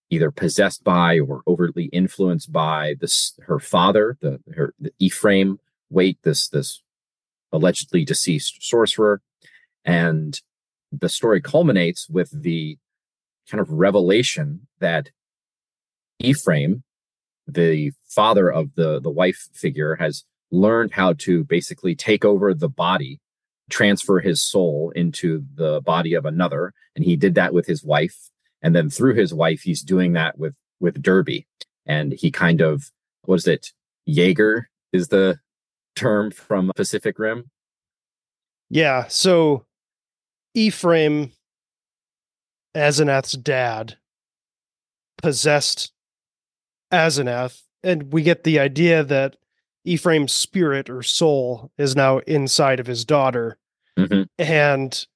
either 0.09 0.31
possessed 0.31 0.83
by 0.83 1.19
or 1.19 1.41
overtly 1.47 1.85
influenced 1.85 2.51
by 2.51 2.95
this 2.99 3.37
her 3.43 3.59
father 3.59 4.17
the 4.21 4.39
her 4.55 4.73
the 4.79 4.91
ephraim 4.99 5.59
Waite 5.89 6.19
this 6.23 6.47
this 6.47 6.81
allegedly 7.51 8.03
deceased 8.03 8.63
sorcerer. 8.63 9.21
And 9.85 10.39
the 10.99 11.09
story 11.09 11.41
culminates 11.41 12.09
with 12.09 12.29
the 12.41 12.77
kind 13.49 13.59
of 13.59 13.69
revelation 13.69 14.67
that 14.79 15.09
ephraim 16.19 16.83
the 17.47 17.91
father 18.07 18.49
of 18.49 18.73
the 18.75 19.01
the 19.01 19.09
wife 19.09 19.49
figure 19.53 19.95
has 19.95 20.23
learned 20.51 20.91
how 20.93 21.13
to 21.13 21.43
basically 21.43 21.95
take 21.95 22.23
over 22.23 22.53
the 22.53 22.69
body 22.69 23.19
transfer 23.69 24.19
his 24.19 24.41
soul 24.41 24.91
into 24.95 25.43
the 25.55 25.81
body 25.81 26.13
of 26.13 26.25
another 26.25 26.73
and 26.95 27.03
he 27.03 27.15
did 27.15 27.35
that 27.35 27.53
with 27.53 27.65
his 27.65 27.83
wife. 27.83 28.29
And 28.61 28.75
then 28.75 28.89
through 28.89 29.15
his 29.15 29.33
wife 29.33 29.61
he's 29.61 29.81
doing 29.81 30.13
that 30.13 30.37
with 30.37 30.53
with 30.79 31.01
derby. 31.01 31.47
And 31.85 32.13
he 32.13 32.31
kind 32.31 32.61
of 32.61 32.91
what 33.23 33.35
is 33.35 33.47
it? 33.47 33.71
Jaeger 34.05 34.69
is 34.91 35.07
the 35.07 35.39
term 35.95 36.31
from 36.31 36.71
pacific 36.75 37.17
rim? 37.19 37.49
Yeah 38.69 39.07
so 39.07 39.65
ephraim 40.53 41.31
asenath's 42.75 43.33
dad 43.33 43.97
possessed 45.21 45.91
asenath 46.91 47.61
and 47.83 48.11
we 48.13 48.21
get 48.23 48.43
the 48.43 48.59
idea 48.59 49.03
that 49.03 49.35
ephraim's 49.85 50.31
spirit 50.31 50.89
or 50.89 51.03
soul 51.03 51.71
is 51.77 51.95
now 51.95 52.19
inside 52.19 52.79
of 52.79 52.87
his 52.87 53.05
daughter 53.05 53.57
Mhm. 53.97 54.27
and 54.39 55.07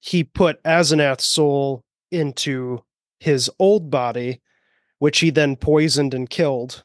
he 0.00 0.24
put 0.24 0.62
asenath's 0.62 1.24
soul 1.24 1.84
into 2.10 2.82
his 3.20 3.50
old 3.58 3.90
body, 3.90 4.40
which 4.98 5.18
he 5.18 5.28
then 5.30 5.56
poisoned 5.56 6.14
and 6.14 6.30
killed. 6.30 6.84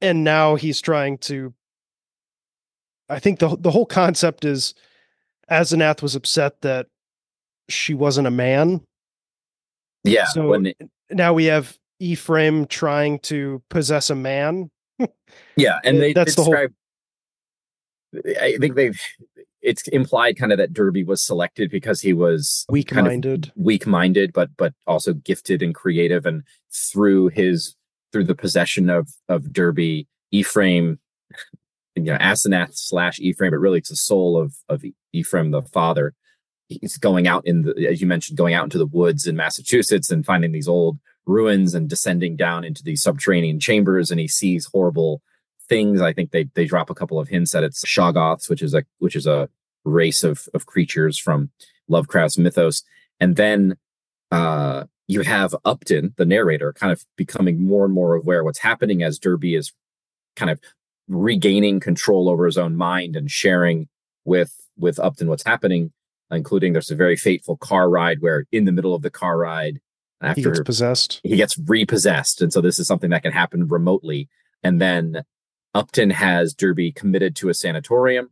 And 0.00 0.24
now 0.24 0.56
he's 0.56 0.80
trying 0.80 1.16
to. 1.18 1.54
I 3.08 3.20
think 3.20 3.38
the 3.38 3.56
the 3.56 3.70
whole 3.70 3.86
concept 3.86 4.44
is 4.44 4.74
Asenath 5.50 6.02
was 6.02 6.14
upset 6.14 6.60
that 6.62 6.88
she 7.68 7.94
wasn't 7.94 8.26
a 8.26 8.30
man. 8.30 8.80
yeah 10.04 10.26
So- 10.26 10.48
when 10.48 10.66
it- 10.66 10.76
Now 11.10 11.32
we 11.32 11.44
have 11.46 11.76
Ephraim 12.00 12.66
trying 12.66 13.18
to 13.20 13.62
possess 13.70 14.10
a 14.10 14.14
man. 14.14 14.70
yeah 15.56 15.78
and 15.84 16.00
they 16.00 16.12
that's 16.12 16.34
the 16.34 16.42
whole- 16.44 16.68
i 18.40 18.56
think 18.60 18.74
they've 18.76 19.00
it's 19.60 19.88
implied 19.88 20.36
kind 20.36 20.52
of 20.52 20.58
that 20.58 20.72
derby 20.72 21.02
was 21.02 21.20
selected 21.22 21.68
because 21.70 22.00
he 22.00 22.12
was 22.12 22.64
Weak 22.68 22.88
kind 22.88 23.06
of 23.06 23.12
minded. 23.12 23.52
weak-minded 23.56 24.32
but 24.32 24.50
but 24.56 24.72
also 24.86 25.14
gifted 25.14 25.62
and 25.62 25.74
creative 25.74 26.24
and 26.26 26.42
through 26.72 27.28
his 27.28 27.74
through 28.12 28.24
the 28.24 28.34
possession 28.36 28.88
of 28.88 29.08
of 29.28 29.52
derby 29.52 30.06
ephraim 30.30 31.00
you 31.96 32.02
know 32.04 32.16
asenath 32.18 32.74
slash 32.76 33.18
ephraim 33.18 33.50
but 33.50 33.58
really 33.58 33.78
it's 33.78 33.88
the 33.90 33.96
soul 33.96 34.36
of 34.40 34.54
of 34.68 34.84
ephraim 35.12 35.50
the 35.50 35.62
father 35.62 36.14
he's 36.68 36.96
going 36.96 37.26
out 37.26 37.46
in 37.46 37.62
the 37.62 37.88
as 37.88 38.00
you 38.00 38.06
mentioned 38.06 38.38
going 38.38 38.54
out 38.54 38.64
into 38.64 38.78
the 38.78 38.86
woods 38.86 39.26
in 39.26 39.36
massachusetts 39.36 40.10
and 40.10 40.24
finding 40.24 40.52
these 40.52 40.68
old 40.68 40.98
ruins 41.26 41.74
and 41.74 41.88
descending 41.88 42.36
down 42.36 42.64
into 42.64 42.82
these 42.82 43.02
subterranean 43.02 43.60
chambers. 43.60 44.10
And 44.10 44.20
he 44.20 44.28
sees 44.28 44.66
horrible 44.66 45.22
things. 45.68 46.00
I 46.00 46.12
think 46.12 46.30
they 46.30 46.44
they 46.54 46.66
drop 46.66 46.90
a 46.90 46.94
couple 46.94 47.18
of 47.18 47.28
hints 47.28 47.52
that 47.52 47.64
it's 47.64 47.84
shoggoths 47.84 48.50
which 48.50 48.62
is 48.62 48.74
a 48.74 48.84
which 48.98 49.16
is 49.16 49.26
a 49.26 49.48
race 49.84 50.22
of 50.22 50.48
of 50.54 50.66
creatures 50.66 51.18
from 51.18 51.50
lovecraft's 51.88 52.38
mythos. 52.38 52.82
And 53.20 53.36
then 53.36 53.76
uh 54.30 54.84
you 55.06 55.20
have 55.20 55.54
upton 55.64 56.14
the 56.16 56.24
narrator 56.24 56.72
kind 56.72 56.92
of 56.92 57.04
becoming 57.16 57.62
more 57.62 57.84
and 57.84 57.94
more 57.94 58.14
aware 58.14 58.42
what's 58.42 58.60
happening 58.60 59.02
as 59.02 59.18
derby 59.18 59.54
is 59.54 59.70
kind 60.34 60.50
of 60.50 60.58
regaining 61.08 61.78
control 61.78 62.30
over 62.30 62.46
his 62.46 62.56
own 62.56 62.74
mind 62.74 63.14
and 63.14 63.30
sharing 63.30 63.86
with 64.24 64.54
with 64.78 64.98
upton 64.98 65.28
what's 65.28 65.44
happening 65.44 65.92
including 66.30 66.72
there's 66.72 66.90
a 66.90 66.96
very 66.96 67.16
fateful 67.16 67.56
car 67.56 67.88
ride 67.88 68.20
where 68.20 68.46
in 68.52 68.64
the 68.64 68.72
middle 68.72 68.94
of 68.94 69.02
the 69.02 69.10
car 69.10 69.38
ride 69.38 69.80
after 70.20 70.40
He 70.40 70.44
gets 70.44 70.60
possessed. 70.60 71.20
he 71.22 71.36
gets 71.36 71.58
repossessed 71.58 72.40
and 72.40 72.52
so 72.52 72.60
this 72.60 72.78
is 72.78 72.86
something 72.86 73.10
that 73.10 73.22
can 73.22 73.32
happen 73.32 73.68
remotely. 73.68 74.28
And 74.62 74.80
then 74.80 75.24
upton 75.74 76.10
has 76.10 76.54
derby 76.54 76.92
committed 76.92 77.36
to 77.36 77.48
a 77.48 77.54
sanatorium. 77.54 78.30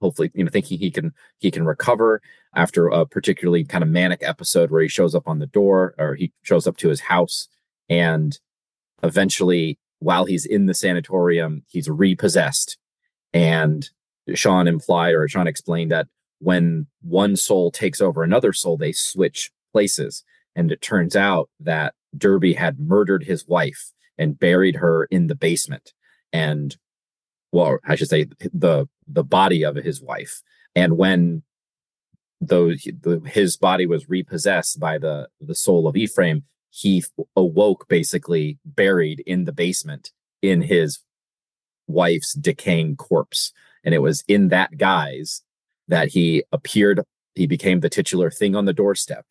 Hopefully 0.00 0.30
you 0.34 0.44
know 0.44 0.50
thinking 0.50 0.78
he 0.78 0.90
can 0.90 1.12
he 1.38 1.50
can 1.50 1.64
recover 1.64 2.20
after 2.54 2.88
a 2.88 3.06
particularly 3.06 3.64
kind 3.64 3.82
of 3.82 3.90
manic 3.90 4.20
episode 4.22 4.70
where 4.70 4.82
he 4.82 4.88
shows 4.88 5.14
up 5.14 5.26
on 5.28 5.38
the 5.38 5.46
door 5.46 5.94
or 5.98 6.14
he 6.14 6.32
shows 6.42 6.66
up 6.66 6.76
to 6.78 6.88
his 6.88 7.00
house 7.00 7.48
and 7.88 8.38
eventually 9.02 9.78
while 10.00 10.24
he's 10.24 10.44
in 10.44 10.66
the 10.66 10.74
sanatorium 10.74 11.62
he's 11.68 11.88
repossessed. 11.88 12.76
And 13.32 13.88
sean 14.34 14.68
implied 14.68 15.14
or 15.14 15.26
sean 15.28 15.46
explained 15.46 15.90
that 15.90 16.06
when 16.40 16.86
one 17.02 17.36
soul 17.36 17.70
takes 17.70 18.00
over 18.00 18.22
another 18.22 18.52
soul 18.52 18.76
they 18.76 18.92
switch 18.92 19.50
places 19.72 20.24
and 20.54 20.72
it 20.72 20.80
turns 20.80 21.14
out 21.14 21.48
that 21.60 21.94
Derby 22.16 22.54
had 22.54 22.80
murdered 22.80 23.24
his 23.24 23.46
wife 23.46 23.92
and 24.18 24.38
buried 24.38 24.76
her 24.76 25.04
in 25.04 25.28
the 25.28 25.34
basement. 25.34 25.92
And 26.32 26.76
well, 27.52 27.78
I 27.86 27.94
should 27.94 28.08
say 28.08 28.26
the 28.52 28.88
the 29.06 29.24
body 29.24 29.64
of 29.64 29.76
his 29.76 30.02
wife. 30.02 30.42
And 30.74 30.98
when 30.98 31.42
those 32.40 32.86
his 33.26 33.56
body 33.56 33.86
was 33.86 34.08
repossessed 34.08 34.78
by 34.80 34.98
the 34.98 35.28
the 35.40 35.54
soul 35.54 35.86
of 35.86 35.96
Ephraim, 35.96 36.44
he 36.70 37.04
awoke 37.36 37.86
basically 37.88 38.58
buried 38.64 39.20
in 39.26 39.44
the 39.44 39.52
basement 39.52 40.12
in 40.42 40.62
his 40.62 41.00
wife's 41.86 42.34
decaying 42.34 42.96
corpse. 42.96 43.52
And 43.84 43.94
it 43.94 44.02
was 44.02 44.24
in 44.28 44.48
that 44.48 44.76
guise 44.76 45.42
that 45.88 46.08
he 46.08 46.44
appeared. 46.52 47.00
He 47.34 47.46
became 47.46 47.80
the 47.80 47.88
titular 47.88 48.30
thing 48.30 48.54
on 48.56 48.64
the 48.64 48.72
doorstep, 48.72 49.24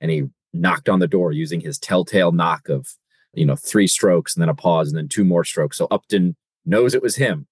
and 0.00 0.10
he 0.10 0.24
knocked 0.52 0.88
on 0.88 1.00
the 1.00 1.08
door 1.08 1.32
using 1.32 1.60
his 1.60 1.78
telltale 1.78 2.32
knock 2.32 2.68
of 2.68 2.88
you 3.32 3.44
know 3.44 3.56
three 3.56 3.88
strokes 3.88 4.34
and 4.36 4.42
then 4.42 4.48
a 4.48 4.54
pause 4.54 4.88
and 4.88 4.96
then 4.96 5.08
two 5.08 5.24
more 5.24 5.42
strokes 5.42 5.76
so 5.78 5.88
upton 5.90 6.36
knows 6.64 6.94
it 6.94 7.02
was 7.02 7.16
him 7.16 7.48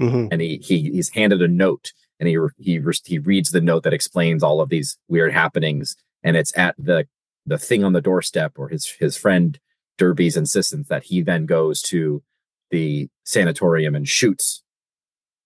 Mhm. 0.00 0.28
and 0.32 0.40
he, 0.40 0.56
he 0.64 0.90
he's 0.90 1.10
handed 1.10 1.42
a 1.42 1.48
note 1.48 1.92
and 2.18 2.26
he 2.26 2.38
he 2.58 2.80
he 3.04 3.18
reads 3.18 3.50
the 3.50 3.60
note 3.60 3.82
that 3.82 3.92
explains 3.92 4.42
all 4.42 4.62
of 4.62 4.70
these 4.70 4.96
weird 5.08 5.34
happenings 5.34 5.94
and 6.22 6.38
it's 6.38 6.56
at 6.56 6.74
the 6.78 7.06
the 7.44 7.58
thing 7.58 7.84
on 7.84 7.92
the 7.92 8.00
doorstep 8.00 8.52
or 8.58 8.70
his 8.70 8.86
his 8.98 9.18
friend 9.18 9.58
derby's 9.98 10.36
insistence 10.36 10.88
that 10.88 11.02
he 11.04 11.20
then 11.20 11.44
goes 11.44 11.82
to 11.82 12.22
the 12.70 13.08
sanatorium 13.24 13.94
and 13.94 14.08
shoots 14.08 14.62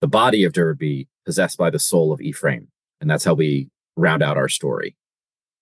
the 0.01 0.07
body 0.07 0.45
of 0.45 0.53
derby 0.53 1.09
possessed 1.25 1.59
by 1.59 1.71
the 1.71 1.79
soul 1.79 2.13
of 2.13 2.21
ephraim 2.21 2.69
and 3.01 3.11
that's 3.11 3.25
how 3.25 3.35
we 3.35 3.69
round 3.97 4.23
out 4.23 4.37
our 4.37 4.49
story 4.49 4.97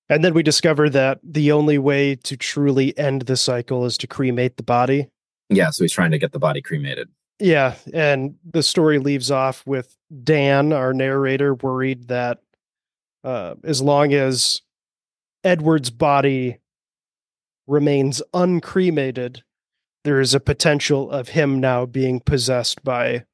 And 0.08 0.24
then 0.24 0.34
we 0.34 0.42
discover 0.42 0.88
that 0.90 1.20
the 1.22 1.52
only 1.52 1.78
way 1.78 2.16
to 2.16 2.36
truly 2.36 2.96
end 2.98 3.22
the 3.22 3.36
cycle 3.36 3.84
is 3.86 3.96
to 3.98 4.06
cremate 4.06 4.56
the 4.56 4.62
body. 4.62 5.08
yeah 5.48 5.70
so 5.70 5.84
he's 5.84 5.92
trying 5.92 6.10
to 6.12 6.18
get 6.18 6.32
the 6.32 6.38
body 6.38 6.60
cremated 6.62 7.08
Yeah, 7.40 7.74
and 7.94 8.34
the 8.44 8.62
story 8.62 8.98
leaves 8.98 9.30
off 9.30 9.66
with 9.66 9.96
Dan, 10.24 10.72
our 10.72 10.92
narrator, 10.92 11.54
worried 11.54 12.08
that 12.08 12.38
uh, 13.24 13.54
as 13.64 13.80
long 13.80 14.12
as 14.12 14.60
Edward's 15.44 15.90
body 15.90 16.58
remains 17.66 18.22
uncremated, 18.34 19.42
there 20.04 20.20
is 20.20 20.34
a 20.34 20.40
potential 20.40 21.10
of 21.10 21.28
him 21.30 21.60
now 21.60 21.86
being 21.86 22.20
possessed 22.20 22.82
by 22.84 23.24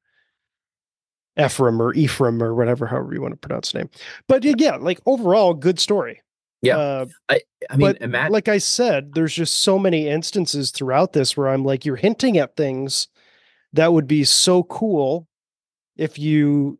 Ephraim 1.39 1.81
or 1.81 1.93
Ephraim 1.93 2.41
or 2.41 2.53
whatever, 2.55 2.87
however 2.87 3.13
you 3.13 3.21
want 3.21 3.33
to 3.33 3.47
pronounce 3.47 3.71
the 3.71 3.79
name. 3.79 3.89
But 4.27 4.43
yeah, 4.43 4.75
like 4.75 4.99
overall, 5.05 5.53
good 5.53 5.79
story. 5.79 6.21
Yeah. 6.61 6.77
Uh, 6.77 7.05
i 7.29 7.39
mean 7.71 7.79
but 7.79 8.01
imagine 8.01 8.33
like 8.33 8.47
I 8.47 8.57
said, 8.57 9.13
there's 9.13 9.33
just 9.33 9.61
so 9.61 9.77
many 9.77 10.07
instances 10.07 10.71
throughout 10.71 11.13
this 11.13 11.37
where 11.37 11.49
I'm 11.49 11.63
like, 11.63 11.85
you're 11.85 11.95
hinting 11.95 12.37
at 12.37 12.55
things 12.55 13.07
that 13.73 13.93
would 13.93 14.07
be 14.07 14.23
so 14.23 14.63
cool 14.63 15.27
if 15.97 16.17
you 16.17 16.79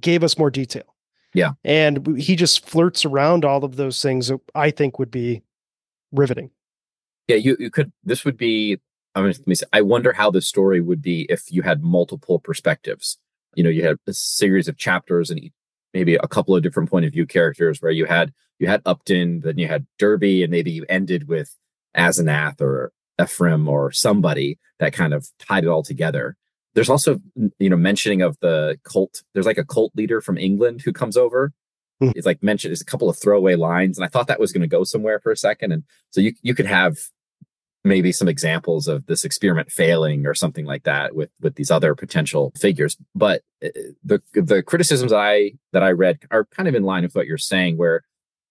gave 0.00 0.22
us 0.22 0.38
more 0.38 0.50
detail. 0.50 0.94
Yeah. 1.34 1.52
And 1.64 2.18
he 2.18 2.36
just 2.36 2.66
flirts 2.66 3.04
around 3.04 3.44
all 3.44 3.64
of 3.64 3.76
those 3.76 4.00
things 4.00 4.28
that 4.28 4.40
I 4.54 4.70
think 4.70 4.98
would 4.98 5.10
be 5.10 5.42
riveting. 6.12 6.50
Yeah, 7.28 7.36
you 7.36 7.56
you 7.58 7.70
could. 7.70 7.92
This 8.04 8.24
would 8.24 8.36
be. 8.36 8.80
I 9.16 9.20
mean, 9.20 9.28
let 9.28 9.46
me 9.46 9.54
say, 9.54 9.66
I 9.72 9.80
wonder 9.80 10.12
how 10.12 10.30
the 10.30 10.42
story 10.42 10.80
would 10.80 11.00
be 11.00 11.22
if 11.30 11.50
you 11.50 11.62
had 11.62 11.82
multiple 11.82 12.38
perspectives. 12.38 13.18
You 13.54 13.64
know, 13.64 13.70
you 13.70 13.82
had 13.82 13.96
a 14.06 14.12
series 14.12 14.68
of 14.68 14.76
chapters 14.76 15.30
and 15.30 15.40
maybe 15.94 16.16
a 16.16 16.28
couple 16.28 16.54
of 16.54 16.62
different 16.62 16.90
point 16.90 17.06
of 17.06 17.12
view 17.12 17.26
characters 17.26 17.80
where 17.80 17.90
you 17.90 18.04
had 18.04 18.34
you 18.58 18.66
had 18.66 18.82
Upton, 18.84 19.40
then 19.40 19.58
you 19.58 19.68
had 19.68 19.86
Derby, 19.98 20.42
and 20.42 20.50
maybe 20.50 20.70
you 20.70 20.84
ended 20.88 21.28
with 21.28 21.56
Asenath 21.96 22.60
or 22.60 22.92
Ephraim 23.20 23.68
or 23.68 23.90
somebody 23.90 24.58
that 24.78 24.92
kind 24.92 25.14
of 25.14 25.28
tied 25.38 25.64
it 25.64 25.68
all 25.68 25.82
together. 25.82 26.36
There's 26.74 26.90
also, 26.90 27.18
you 27.58 27.70
know, 27.70 27.76
mentioning 27.76 28.20
of 28.20 28.36
the 28.40 28.78
cult. 28.84 29.22
There's 29.32 29.46
like 29.46 29.58
a 29.58 29.64
cult 29.64 29.92
leader 29.96 30.20
from 30.20 30.36
England 30.36 30.82
who 30.84 30.92
comes 30.92 31.16
over. 31.16 31.52
Hmm. 32.00 32.10
It's 32.14 32.26
like 32.26 32.42
mentioned. 32.42 32.70
There's 32.70 32.82
a 32.82 32.86
couple 32.86 33.08
of 33.08 33.18
throwaway 33.18 33.54
lines, 33.54 33.96
and 33.96 34.04
I 34.04 34.08
thought 34.08 34.26
that 34.26 34.40
was 34.40 34.52
going 34.52 34.60
to 34.60 34.66
go 34.66 34.84
somewhere 34.84 35.20
for 35.20 35.32
a 35.32 35.36
second. 35.36 35.72
And 35.72 35.84
so 36.10 36.20
you 36.20 36.34
you 36.42 36.54
could 36.54 36.66
have 36.66 36.98
maybe 37.86 38.12
some 38.12 38.28
examples 38.28 38.88
of 38.88 39.06
this 39.06 39.24
experiment 39.24 39.70
failing 39.70 40.26
or 40.26 40.34
something 40.34 40.66
like 40.66 40.82
that 40.82 41.14
with 41.14 41.30
with 41.40 41.54
these 41.54 41.70
other 41.70 41.94
potential 41.94 42.52
figures. 42.56 42.96
But 43.14 43.42
uh, 43.64 43.68
the 44.04 44.20
the 44.34 44.62
criticisms 44.62 45.12
I 45.12 45.52
that 45.72 45.82
I 45.82 45.92
read 45.92 46.18
are 46.30 46.44
kind 46.46 46.68
of 46.68 46.74
in 46.74 46.82
line 46.82 47.04
with 47.04 47.14
what 47.14 47.26
you're 47.26 47.38
saying, 47.38 47.76
where 47.76 48.02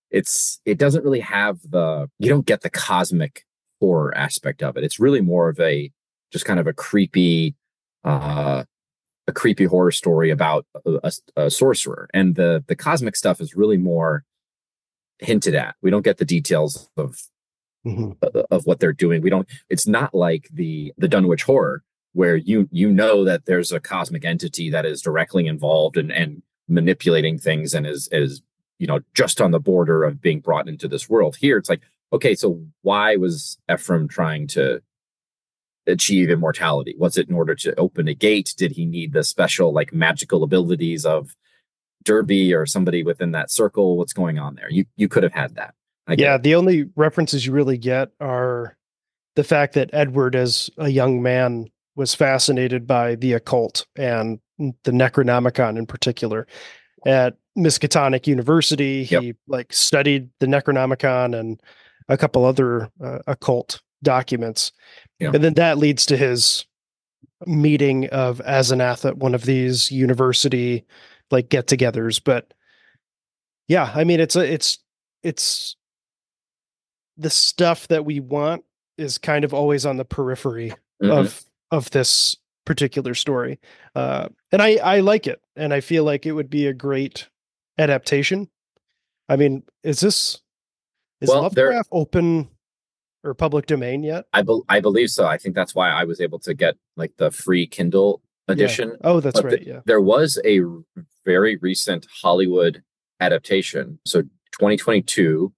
it's 0.09 0.59
it 0.65 0.77
doesn't 0.77 1.03
really 1.03 1.19
have 1.19 1.59
the 1.69 2.09
you 2.19 2.29
don't 2.29 2.45
get 2.45 2.61
the 2.61 2.69
cosmic 2.69 3.43
horror 3.79 4.17
aspect 4.17 4.63
of 4.63 4.77
it. 4.77 4.83
It's 4.83 4.99
really 4.99 5.21
more 5.21 5.49
of 5.49 5.59
a 5.59 5.91
just 6.31 6.45
kind 6.45 6.59
of 6.59 6.67
a 6.67 6.73
creepy 6.73 7.55
uh 8.03 8.63
a 9.27 9.33
creepy 9.33 9.65
horror 9.65 9.91
story 9.91 10.29
about 10.29 10.65
a, 10.85 10.99
a, 11.03 11.11
a 11.45 11.49
sorcerer 11.51 12.07
and 12.13 12.35
the 12.35 12.63
the 12.67 12.75
cosmic 12.75 13.15
stuff 13.15 13.41
is 13.41 13.55
really 13.55 13.77
more 13.77 14.23
hinted 15.19 15.55
at. 15.55 15.75
We 15.81 15.91
don't 15.91 16.03
get 16.03 16.17
the 16.17 16.25
details 16.25 16.89
of 16.97 17.17
mm-hmm. 17.85 18.39
of 18.51 18.65
what 18.65 18.79
they're 18.79 18.93
doing. 18.93 19.21
We 19.21 19.29
don't 19.29 19.47
it's 19.69 19.87
not 19.87 20.13
like 20.13 20.49
the 20.53 20.93
the 20.97 21.07
Dunwich 21.07 21.43
horror 21.43 21.83
where 22.13 22.35
you 22.35 22.67
you 22.71 22.91
know 22.91 23.25
that 23.25 23.45
there's 23.45 23.71
a 23.71 23.79
cosmic 23.79 24.25
entity 24.25 24.69
that 24.69 24.85
is 24.85 25.01
directly 25.01 25.47
involved 25.47 25.97
and 25.97 26.11
and 26.11 26.41
manipulating 26.67 27.37
things 27.37 27.73
and 27.73 27.85
is 27.85 28.09
is 28.11 28.41
you 28.79 28.87
know 28.87 28.99
just 29.13 29.39
on 29.39 29.51
the 29.51 29.59
border 29.59 30.03
of 30.03 30.21
being 30.21 30.39
brought 30.39 30.67
into 30.67 30.87
this 30.87 31.09
world. 31.09 31.35
Here 31.35 31.57
it's 31.57 31.69
like 31.69 31.81
okay, 32.13 32.35
so 32.35 32.65
why 32.81 33.15
was 33.17 33.57
Ephraim 33.71 34.07
trying 34.07 34.47
to 34.47 34.81
achieve 35.87 36.29
immortality? 36.29 36.95
Was 36.97 37.17
it 37.17 37.29
in 37.29 37.35
order 37.35 37.55
to 37.55 37.75
open 37.75 38.07
a 38.07 38.13
gate? 38.13 38.53
Did 38.57 38.71
he 38.71 38.85
need 38.85 39.13
the 39.13 39.23
special 39.23 39.73
like 39.73 39.93
magical 39.93 40.43
abilities 40.43 41.05
of 41.05 41.35
Derby 42.03 42.53
or 42.53 42.65
somebody 42.65 43.03
within 43.03 43.31
that 43.31 43.51
circle? 43.51 43.97
What's 43.97 44.13
going 44.13 44.39
on 44.39 44.55
there? 44.55 44.69
You 44.71 44.85
you 44.95 45.07
could 45.07 45.23
have 45.23 45.33
had 45.33 45.55
that. 45.55 45.75
Yeah, 46.09 46.37
the 46.37 46.55
only 46.55 46.89
references 46.95 47.45
you 47.45 47.51
really 47.51 47.77
get 47.77 48.11
are 48.19 48.77
the 49.35 49.43
fact 49.43 49.73
that 49.73 49.89
Edward, 49.93 50.35
as 50.35 50.69
a 50.77 50.89
young 50.89 51.21
man, 51.21 51.69
was 51.95 52.13
fascinated 52.13 52.85
by 52.85 53.15
the 53.15 53.33
occult 53.33 53.85
and 53.95 54.39
the 54.57 54.91
Necronomicon 54.91 55.77
in 55.77 55.85
particular. 55.85 56.47
At 57.05 57.37
Miskatonic 57.57 58.27
University, 58.27 59.07
yep. 59.09 59.21
he 59.21 59.35
like 59.47 59.71
studied 59.71 60.29
the 60.39 60.47
Necronomicon 60.47 61.37
and 61.37 61.61
a 62.09 62.17
couple 62.17 62.45
other 62.45 62.89
uh, 63.03 63.19
occult 63.27 63.81
documents. 64.03 64.71
And 65.33 65.43
then 65.43 65.53
that 65.55 65.77
leads 65.77 66.05
to 66.07 66.17
his 66.17 66.65
meeting 67.45 68.07
of 68.09 68.39
Asenath 68.39 69.05
at 69.05 69.17
one 69.17 69.33
of 69.33 69.45
these 69.45 69.91
university 69.91 70.85
like 71.31 71.49
get-togethers. 71.49 72.21
But 72.23 72.53
yeah, 73.67 73.91
I 73.95 74.03
mean 74.03 74.19
it's 74.19 74.35
a 74.35 74.41
it's 74.41 74.79
it's 75.23 75.75
the 77.17 77.29
stuff 77.29 77.87
that 77.87 78.05
we 78.05 78.19
want 78.19 78.63
is 78.97 79.17
kind 79.17 79.43
of 79.43 79.53
always 79.53 79.85
on 79.85 79.97
the 79.97 80.05
periphery 80.05 80.73
mm-hmm. 81.01 81.11
of 81.11 81.43
of 81.71 81.89
this 81.91 82.37
particular 82.65 83.13
story. 83.13 83.59
Uh, 83.93 84.29
and 84.51 84.61
I 84.61 84.75
I 84.75 84.99
like 84.99 85.27
it 85.27 85.41
and 85.55 85.73
I 85.73 85.81
feel 85.81 86.03
like 86.03 86.25
it 86.25 86.33
would 86.33 86.49
be 86.49 86.67
a 86.67 86.73
great 86.73 87.27
adaptation. 87.77 88.49
I 89.29 89.35
mean, 89.35 89.63
is 89.83 89.99
this 89.99 90.41
is 91.21 91.29
well, 91.29 91.43
Lovecraft 91.43 91.89
open 91.91 92.49
or 93.23 93.33
public 93.33 93.65
domain 93.65 94.03
yet? 94.03 94.25
I 94.33 94.41
be- 94.41 94.61
I 94.69 94.79
believe 94.79 95.09
so. 95.09 95.25
I 95.25 95.37
think 95.37 95.55
that's 95.55 95.73
why 95.73 95.89
I 95.89 96.03
was 96.03 96.21
able 96.21 96.39
to 96.39 96.53
get 96.53 96.75
like 96.95 97.13
the 97.17 97.31
free 97.31 97.67
Kindle 97.67 98.21
edition. 98.47 98.89
Yeah. 98.89 98.97
Oh, 99.03 99.19
that's 99.19 99.41
but 99.41 99.51
right. 99.51 99.65
yeah. 99.65 99.79
There 99.85 100.01
was 100.01 100.39
a 100.45 100.61
very 101.25 101.57
recent 101.57 102.07
Hollywood 102.21 102.83
adaptation. 103.19 103.99
So 104.05 104.21
2022, 104.21 105.51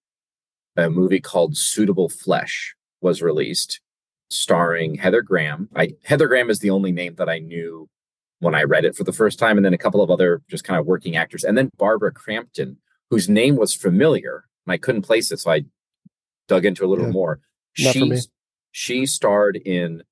a 0.77 0.89
movie 0.89 1.19
called 1.19 1.57
Suitable 1.57 2.07
Flesh 2.07 2.75
was 3.01 3.21
released, 3.21 3.81
starring 4.29 4.95
Heather 4.95 5.21
Graham. 5.21 5.69
I 5.75 5.95
Heather 6.05 6.27
Graham 6.27 6.49
is 6.49 6.59
the 6.59 6.69
only 6.69 6.91
name 6.91 7.15
that 7.15 7.29
I 7.29 7.39
knew 7.39 7.89
when 8.39 8.55
I 8.55 8.63
read 8.63 8.85
it 8.85 8.95
for 8.95 9.03
the 9.03 9.11
first 9.11 9.39
time, 9.39 9.57
and 9.57 9.65
then 9.65 9.73
a 9.73 9.79
couple 9.79 10.01
of 10.01 10.11
other 10.11 10.41
just 10.49 10.63
kind 10.63 10.79
of 10.79 10.85
working 10.85 11.15
actors, 11.15 11.43
and 11.43 11.57
then 11.57 11.71
Barbara 11.77 12.11
Crampton, 12.11 12.77
whose 13.09 13.27
name 13.27 13.55
was 13.55 13.73
familiar 13.73 14.45
and 14.67 14.73
I 14.73 14.77
couldn't 14.77 15.03
place 15.03 15.31
it, 15.31 15.39
so 15.39 15.51
I 15.51 15.63
dug 16.47 16.65
into 16.65 16.85
a 16.85 16.87
little 16.87 17.05
yeah. 17.05 17.11
more. 17.11 17.39
She 17.73 18.19
she 18.71 19.05
starred 19.05 19.55
in 19.55 20.03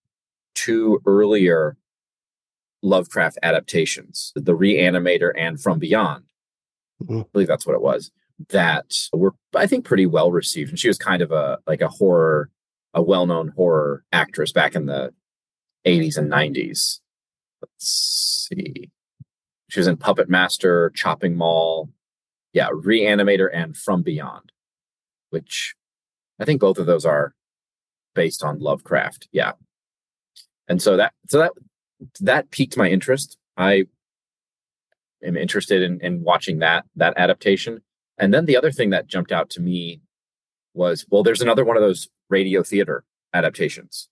two 0.54 1.02
earlier 1.06 1.78
Lovecraft 2.82 3.38
adaptations, 3.44 4.32
The 4.36 4.56
Reanimator 4.56 5.32
and 5.36 5.62
From 5.62 5.80
Beyond. 5.80 6.26
Mm-hmm. 7.04 7.20
I 7.20 7.26
believe 7.34 7.48
that's 7.48 7.66
what 7.66 7.76
it 7.76 7.82
was. 7.82 8.12
That 8.50 8.94
were 9.14 9.34
I 9.56 9.66
think 9.66 9.86
pretty 9.86 10.06
well 10.06 10.32
received, 10.32 10.70
and 10.70 10.80
she 10.80 10.90
was 10.90 10.98
kind 10.98 11.22
of 11.22 11.32
a 11.32 11.60
like 11.66 11.82
a 11.82 11.88
horror, 11.88 12.50
a 12.94 13.02
well 13.02 13.26
known 13.26 13.50
horror 13.56 14.04
actress 14.12 14.52
back 14.52 14.76
in 14.76 14.88
the 14.88 15.14
80s 15.86 16.18
and 16.18 16.32
90s. 16.32 17.00
Let's 17.62 18.50
see. 18.50 18.90
She 19.70 19.80
was 19.80 19.88
in 19.88 19.98
Puppet 19.98 20.30
Master, 20.30 20.92
Chopping 20.96 21.36
Mall, 21.36 21.90
yeah, 22.54 22.70
Reanimator 22.70 23.50
and 23.54 23.76
From 23.76 24.02
Beyond, 24.02 24.52
which 25.30 25.76
I 26.40 26.46
think 26.46 26.62
both 26.62 26.78
of 26.78 26.86
those 26.86 27.06
are 27.06 27.34
based 28.14 28.44
on 28.44 28.60
Lovecraft. 28.60 29.28
Yeah. 29.32 29.54
And 30.68 30.82
so 30.82 30.98
that 30.98 31.14
so 31.28 31.40
that 31.40 31.52
that 32.22 32.52
piqued 32.52 32.78
my 32.78 32.90
interest. 32.90 33.38
I 33.58 33.86
am 35.24 35.38
interested 35.38 35.82
in, 35.82 36.00
in 36.02 36.24
watching 36.24 36.60
that 36.60 36.86
that 36.96 37.14
adaptation. 37.18 37.82
And 38.18 38.34
then 38.34 38.46
the 38.46 38.58
other 38.58 38.72
thing 38.72 38.92
that 38.92 39.08
jumped 39.08 39.32
out 39.32 39.50
to 39.52 39.62
me 39.62 40.02
was 40.74 41.06
well, 41.10 41.24
there's 41.24 41.42
another 41.42 41.66
one 41.66 41.78
of 41.78 41.82
those 41.82 42.10
radio 42.30 42.64
theater 42.64 43.04
adaptations 43.34 44.10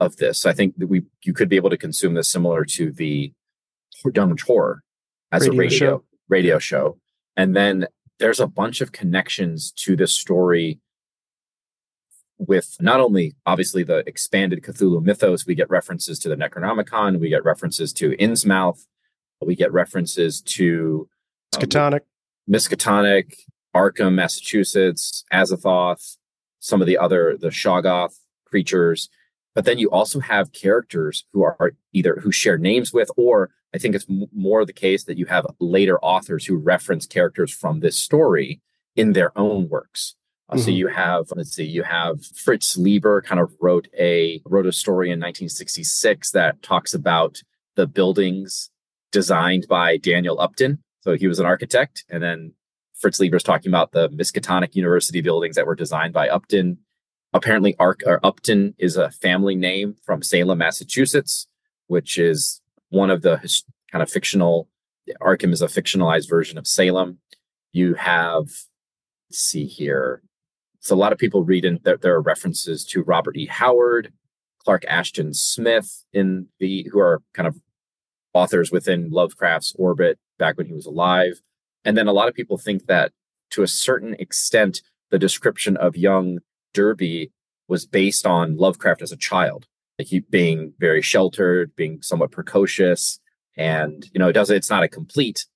of 0.00 0.16
this. 0.16 0.46
I 0.46 0.52
think 0.52 0.76
that 0.78 0.86
we 0.86 1.02
you 1.22 1.32
could 1.32 1.48
be 1.48 1.56
able 1.56 1.70
to 1.70 1.76
consume 1.76 2.14
this 2.14 2.28
similar 2.28 2.64
to 2.66 2.90
the 2.90 3.32
Dunwich 4.12 4.42
Horror 4.42 4.82
as 5.32 5.42
radio 5.42 5.52
a 5.52 5.56
radio 5.56 5.78
show. 5.78 6.04
radio 6.28 6.58
show. 6.58 6.98
And 7.36 7.56
then 7.56 7.86
there's 8.18 8.40
a 8.40 8.46
bunch 8.46 8.80
of 8.80 8.92
connections 8.92 9.72
to 9.72 9.96
this 9.96 10.12
story 10.12 10.78
with 12.38 12.76
not 12.80 13.00
only 13.00 13.34
obviously 13.46 13.82
the 13.82 13.98
expanded 14.06 14.62
Cthulhu 14.62 15.02
mythos, 15.02 15.46
we 15.46 15.54
get 15.54 15.70
references 15.70 16.18
to 16.20 16.28
the 16.28 16.36
Necronomicon, 16.36 17.18
we 17.18 17.28
get 17.28 17.44
references 17.44 17.92
to 17.94 18.16
Innsmouth, 18.16 18.86
we 19.40 19.54
get 19.54 19.72
references 19.72 20.40
to 20.42 21.08
um, 21.54 21.62
Miskatonic, 21.62 22.00
Miskatonic, 22.50 23.34
Arkham, 23.74 24.14
Massachusetts, 24.14 25.24
Azathoth, 25.32 26.16
some 26.60 26.80
of 26.80 26.86
the 26.86 26.98
other 26.98 27.36
the 27.38 27.48
Shoggoth 27.48 28.14
creatures. 28.46 29.08
But 29.54 29.64
then 29.64 29.78
you 29.78 29.90
also 29.90 30.20
have 30.20 30.52
characters 30.52 31.24
who 31.32 31.42
are 31.42 31.72
either 31.92 32.16
who 32.16 32.32
share 32.32 32.58
names 32.58 32.92
with 32.92 33.10
or 33.16 33.50
I 33.74 33.78
think 33.78 33.94
it's 33.94 34.06
m- 34.08 34.26
more 34.32 34.64
the 34.64 34.72
case 34.72 35.04
that 35.04 35.18
you 35.18 35.26
have 35.26 35.46
later 35.58 35.98
authors 36.00 36.46
who 36.46 36.56
reference 36.56 37.06
characters 37.06 37.52
from 37.52 37.80
this 37.80 37.96
story 37.96 38.60
in 38.94 39.12
their 39.12 39.36
own 39.36 39.68
works. 39.68 40.14
Uh, 40.48 40.54
mm-hmm. 40.54 40.64
So 40.64 40.70
you 40.70 40.86
have, 40.86 41.26
let's 41.34 41.52
see, 41.52 41.64
you 41.64 41.82
have 41.82 42.24
Fritz 42.24 42.76
Leiber 42.76 43.20
kind 43.22 43.40
of 43.40 43.52
wrote 43.60 43.88
a 43.98 44.40
wrote 44.46 44.66
a 44.66 44.72
story 44.72 45.08
in 45.08 45.18
1966 45.18 46.30
that 46.30 46.62
talks 46.62 46.94
about 46.94 47.42
the 47.74 47.86
buildings 47.86 48.70
designed 49.10 49.66
by 49.68 49.96
Daniel 49.96 50.40
Upton. 50.40 50.83
So 51.04 51.18
he 51.18 51.26
was 51.26 51.38
an 51.38 51.44
architect, 51.44 52.04
and 52.08 52.22
then 52.22 52.54
Fritz 52.94 53.20
Leiber 53.20 53.36
is 53.36 53.42
talking 53.42 53.70
about 53.70 53.92
the 53.92 54.08
Miskatonic 54.08 54.74
University 54.74 55.20
buildings 55.20 55.54
that 55.54 55.66
were 55.66 55.74
designed 55.74 56.14
by 56.14 56.30
Upton. 56.30 56.78
Apparently, 57.34 57.76
or 57.78 57.98
Upton 58.22 58.74
is 58.78 58.96
a 58.96 59.10
family 59.10 59.54
name 59.54 59.96
from 60.02 60.22
Salem, 60.22 60.58
Massachusetts, 60.58 61.46
which 61.88 62.16
is 62.16 62.62
one 62.88 63.10
of 63.10 63.20
the 63.20 63.36
kind 63.92 64.02
of 64.02 64.10
fictional 64.10 64.70
Arkham 65.20 65.52
is 65.52 65.60
a 65.60 65.66
fictionalized 65.66 66.26
version 66.26 66.56
of 66.56 66.66
Salem. 66.66 67.18
You 67.72 67.92
have, 67.94 68.48
see 69.30 69.66
here. 69.66 70.22
So 70.80 70.94
a 70.94 70.96
lot 70.96 71.12
of 71.12 71.18
people 71.18 71.44
read 71.44 71.66
in 71.66 71.80
there 71.84 72.14
are 72.14 72.22
references 72.22 72.82
to 72.86 73.02
Robert 73.02 73.36
E. 73.36 73.44
Howard, 73.44 74.10
Clark 74.64 74.86
Ashton 74.88 75.34
Smith 75.34 76.06
in 76.14 76.46
the 76.60 76.88
who 76.90 76.98
are 76.98 77.20
kind 77.34 77.46
of 77.46 77.60
authors 78.32 78.72
within 78.72 79.10
Lovecraft's 79.10 79.74
orbit 79.78 80.18
back 80.38 80.56
when 80.56 80.66
he 80.66 80.72
was 80.72 80.86
alive. 80.86 81.40
And 81.84 81.96
then 81.96 82.08
a 82.08 82.12
lot 82.12 82.28
of 82.28 82.34
people 82.34 82.58
think 82.58 82.86
that 82.86 83.12
to 83.50 83.62
a 83.62 83.68
certain 83.68 84.14
extent, 84.14 84.82
the 85.10 85.18
description 85.18 85.76
of 85.76 85.96
young 85.96 86.38
Derby 86.72 87.30
was 87.68 87.86
based 87.86 88.26
on 88.26 88.56
Lovecraft 88.56 89.02
as 89.02 89.12
a 89.12 89.16
child, 89.16 89.66
like 89.98 90.08
he 90.08 90.20
being 90.20 90.74
very 90.78 91.02
sheltered, 91.02 91.74
being 91.76 92.02
somewhat 92.02 92.32
precocious, 92.32 93.20
and 93.56 94.10
you 94.12 94.18
know, 94.18 94.28
it 94.28 94.32
does 94.32 94.50
it's 94.50 94.70
not 94.70 94.82
a 94.82 94.88
complete 94.88 95.46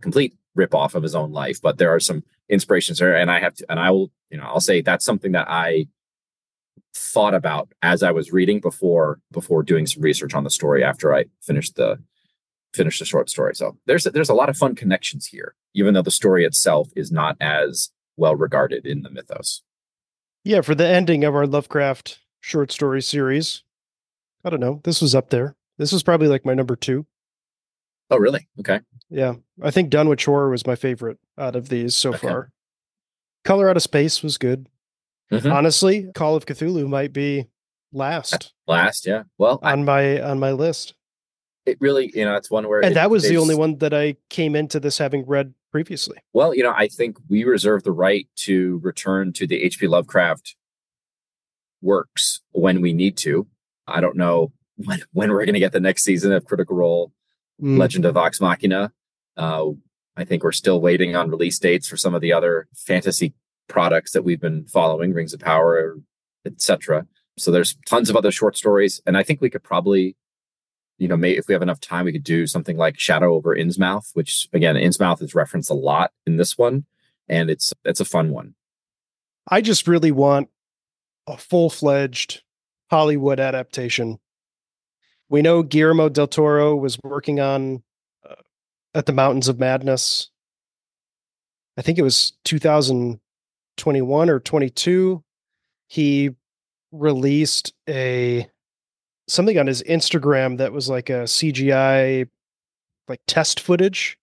complete 0.00 0.34
rip 0.54 0.74
off 0.74 0.94
of 0.94 1.02
his 1.02 1.14
own 1.14 1.32
life, 1.32 1.60
but 1.60 1.78
there 1.78 1.92
are 1.92 2.00
some 2.00 2.22
inspirations 2.48 2.98
there. 2.98 3.16
And 3.16 3.30
I 3.30 3.40
have 3.40 3.54
to, 3.54 3.66
and 3.68 3.80
I 3.80 3.90
will, 3.90 4.12
you 4.30 4.38
know, 4.38 4.44
I'll 4.44 4.60
say 4.60 4.80
that's 4.80 5.04
something 5.04 5.32
that 5.32 5.48
I 5.48 5.88
thought 6.94 7.34
about 7.34 7.72
as 7.82 8.02
I 8.02 8.12
was 8.12 8.32
reading 8.32 8.60
before 8.60 9.18
before 9.32 9.62
doing 9.62 9.86
some 9.86 10.02
research 10.02 10.34
on 10.34 10.44
the 10.44 10.50
story 10.50 10.84
after 10.84 11.14
I 11.14 11.24
finished 11.42 11.74
the 11.74 11.98
finished 12.74 12.98
the 12.98 13.04
short 13.04 13.30
story. 13.30 13.54
So 13.54 13.76
there's 13.86 14.04
there's 14.04 14.28
a 14.28 14.34
lot 14.34 14.48
of 14.48 14.56
fun 14.56 14.74
connections 14.74 15.26
here, 15.26 15.54
even 15.74 15.94
though 15.94 16.02
the 16.02 16.10
story 16.10 16.44
itself 16.44 16.88
is 16.96 17.10
not 17.10 17.36
as 17.40 17.90
well 18.16 18.36
regarded 18.36 18.86
in 18.86 19.02
the 19.02 19.10
mythos. 19.10 19.62
Yeah, 20.44 20.60
for 20.60 20.74
the 20.74 20.86
ending 20.86 21.24
of 21.24 21.34
our 21.34 21.46
Lovecraft 21.46 22.20
short 22.40 22.70
story 22.70 23.00
series, 23.00 23.62
I 24.44 24.50
don't 24.50 24.60
know. 24.60 24.80
This 24.84 25.00
was 25.00 25.14
up 25.14 25.30
there. 25.30 25.56
This 25.78 25.92
was 25.92 26.02
probably 26.02 26.28
like 26.28 26.44
my 26.44 26.54
number 26.54 26.76
two. 26.76 27.06
Oh, 28.10 28.18
really? 28.18 28.46
Okay. 28.60 28.80
Yeah, 29.08 29.34
I 29.62 29.70
think 29.70 29.90
Dunwich 29.90 30.26
Horror 30.26 30.50
was 30.50 30.66
my 30.66 30.76
favorite 30.76 31.18
out 31.38 31.56
of 31.56 31.68
these 31.68 31.94
so 31.94 32.10
okay. 32.10 32.28
far. 32.28 32.50
Color 33.44 33.70
Out 33.70 33.76
of 33.76 33.82
Space 33.82 34.22
was 34.22 34.38
good. 34.38 34.68
Mm-hmm. 35.32 35.50
Honestly, 35.50 36.10
Call 36.14 36.36
of 36.36 36.46
Cthulhu 36.46 36.86
might 36.88 37.12
be 37.12 37.46
last. 37.92 38.52
Last, 38.66 39.06
yeah. 39.06 39.24
Well, 39.38 39.58
on 39.62 39.80
I, 39.80 39.82
my 39.82 40.22
on 40.22 40.38
my 40.38 40.52
list. 40.52 40.94
It 41.66 41.78
really, 41.80 42.10
you 42.14 42.24
know, 42.24 42.34
it's 42.34 42.50
one 42.50 42.68
where 42.68 42.80
And 42.80 42.92
it, 42.92 42.94
that 42.94 43.10
was 43.10 43.22
the 43.28 43.38
only 43.38 43.54
one 43.54 43.78
that 43.78 43.94
I 43.94 44.16
came 44.28 44.54
into 44.54 44.78
this 44.78 44.98
having 44.98 45.24
read 45.26 45.54
previously. 45.72 46.18
Well, 46.32 46.54
you 46.54 46.62
know, 46.62 46.74
I 46.76 46.88
think 46.88 47.16
we 47.28 47.44
reserve 47.44 47.84
the 47.84 47.92
right 47.92 48.28
to 48.36 48.80
return 48.82 49.32
to 49.34 49.46
the 49.46 49.64
HP 49.64 49.88
Lovecraft 49.88 50.56
works 51.80 52.40
when 52.52 52.80
we 52.80 52.92
need 52.92 53.16
to. 53.18 53.46
I 53.86 54.00
don't 54.00 54.16
know 54.16 54.52
when 54.76 55.02
when 55.12 55.30
we're 55.30 55.44
going 55.44 55.54
to 55.54 55.60
get 55.60 55.72
the 55.72 55.80
next 55.80 56.04
season 56.04 56.32
of 56.32 56.44
Critical 56.44 56.76
Role, 56.76 57.12
mm. 57.62 57.78
Legend 57.78 58.04
of 58.04 58.14
Vox 58.14 58.40
Machina. 58.40 58.92
Uh, 59.36 59.70
I 60.16 60.24
think 60.24 60.44
we're 60.44 60.52
still 60.52 60.80
waiting 60.80 61.16
on 61.16 61.30
release 61.30 61.58
dates 61.58 61.88
for 61.88 61.96
some 61.96 62.14
of 62.14 62.20
the 62.20 62.32
other 62.32 62.68
fantasy 62.74 63.34
products 63.68 64.12
that 64.12 64.22
we've 64.22 64.40
been 64.40 64.66
following, 64.66 65.12
Rings 65.12 65.32
of 65.32 65.40
Power, 65.40 65.96
etc. 66.46 67.06
So 67.36 67.50
there's 67.50 67.76
tons 67.86 68.10
of 68.10 68.16
other 68.16 68.30
short 68.30 68.56
stories, 68.56 69.00
and 69.06 69.16
I 69.16 69.22
think 69.22 69.40
we 69.40 69.50
could 69.50 69.64
probably, 69.64 70.16
you 70.98 71.08
know, 71.08 71.16
may, 71.16 71.32
if 71.32 71.48
we 71.48 71.54
have 71.54 71.62
enough 71.62 71.80
time, 71.80 72.04
we 72.04 72.12
could 72.12 72.24
do 72.24 72.46
something 72.46 72.76
like 72.76 72.98
Shadow 72.98 73.34
over 73.34 73.54
Innsmouth, 73.54 74.10
which 74.14 74.48
again, 74.52 74.76
Innsmouth 74.76 75.22
is 75.22 75.34
referenced 75.34 75.70
a 75.70 75.74
lot 75.74 76.12
in 76.26 76.36
this 76.36 76.56
one, 76.56 76.84
and 77.28 77.50
it's 77.50 77.72
it's 77.84 78.00
a 78.00 78.04
fun 78.04 78.30
one. 78.30 78.54
I 79.48 79.60
just 79.60 79.88
really 79.88 80.12
want 80.12 80.48
a 81.26 81.36
full 81.36 81.68
fledged 81.70 82.42
Hollywood 82.90 83.40
adaptation. 83.40 84.18
We 85.28 85.42
know 85.42 85.62
Guillermo 85.62 86.08
del 86.08 86.28
Toro 86.28 86.76
was 86.76 86.98
working 87.02 87.40
on 87.40 87.82
uh, 88.28 88.36
at 88.94 89.06
the 89.06 89.12
Mountains 89.12 89.48
of 89.48 89.58
Madness. 89.58 90.30
I 91.76 91.82
think 91.82 91.98
it 91.98 92.02
was 92.02 92.34
2021 92.44 94.30
or 94.30 94.38
22, 94.38 95.24
he 95.88 96.30
released 96.92 97.74
a 97.88 98.48
something 99.28 99.58
on 99.58 99.66
his 99.66 99.82
Instagram 99.84 100.58
that 100.58 100.72
was 100.72 100.88
like 100.88 101.10
a 101.10 101.24
CGI 101.24 102.28
like 103.08 103.20
test 103.26 103.60
footage 103.60 104.18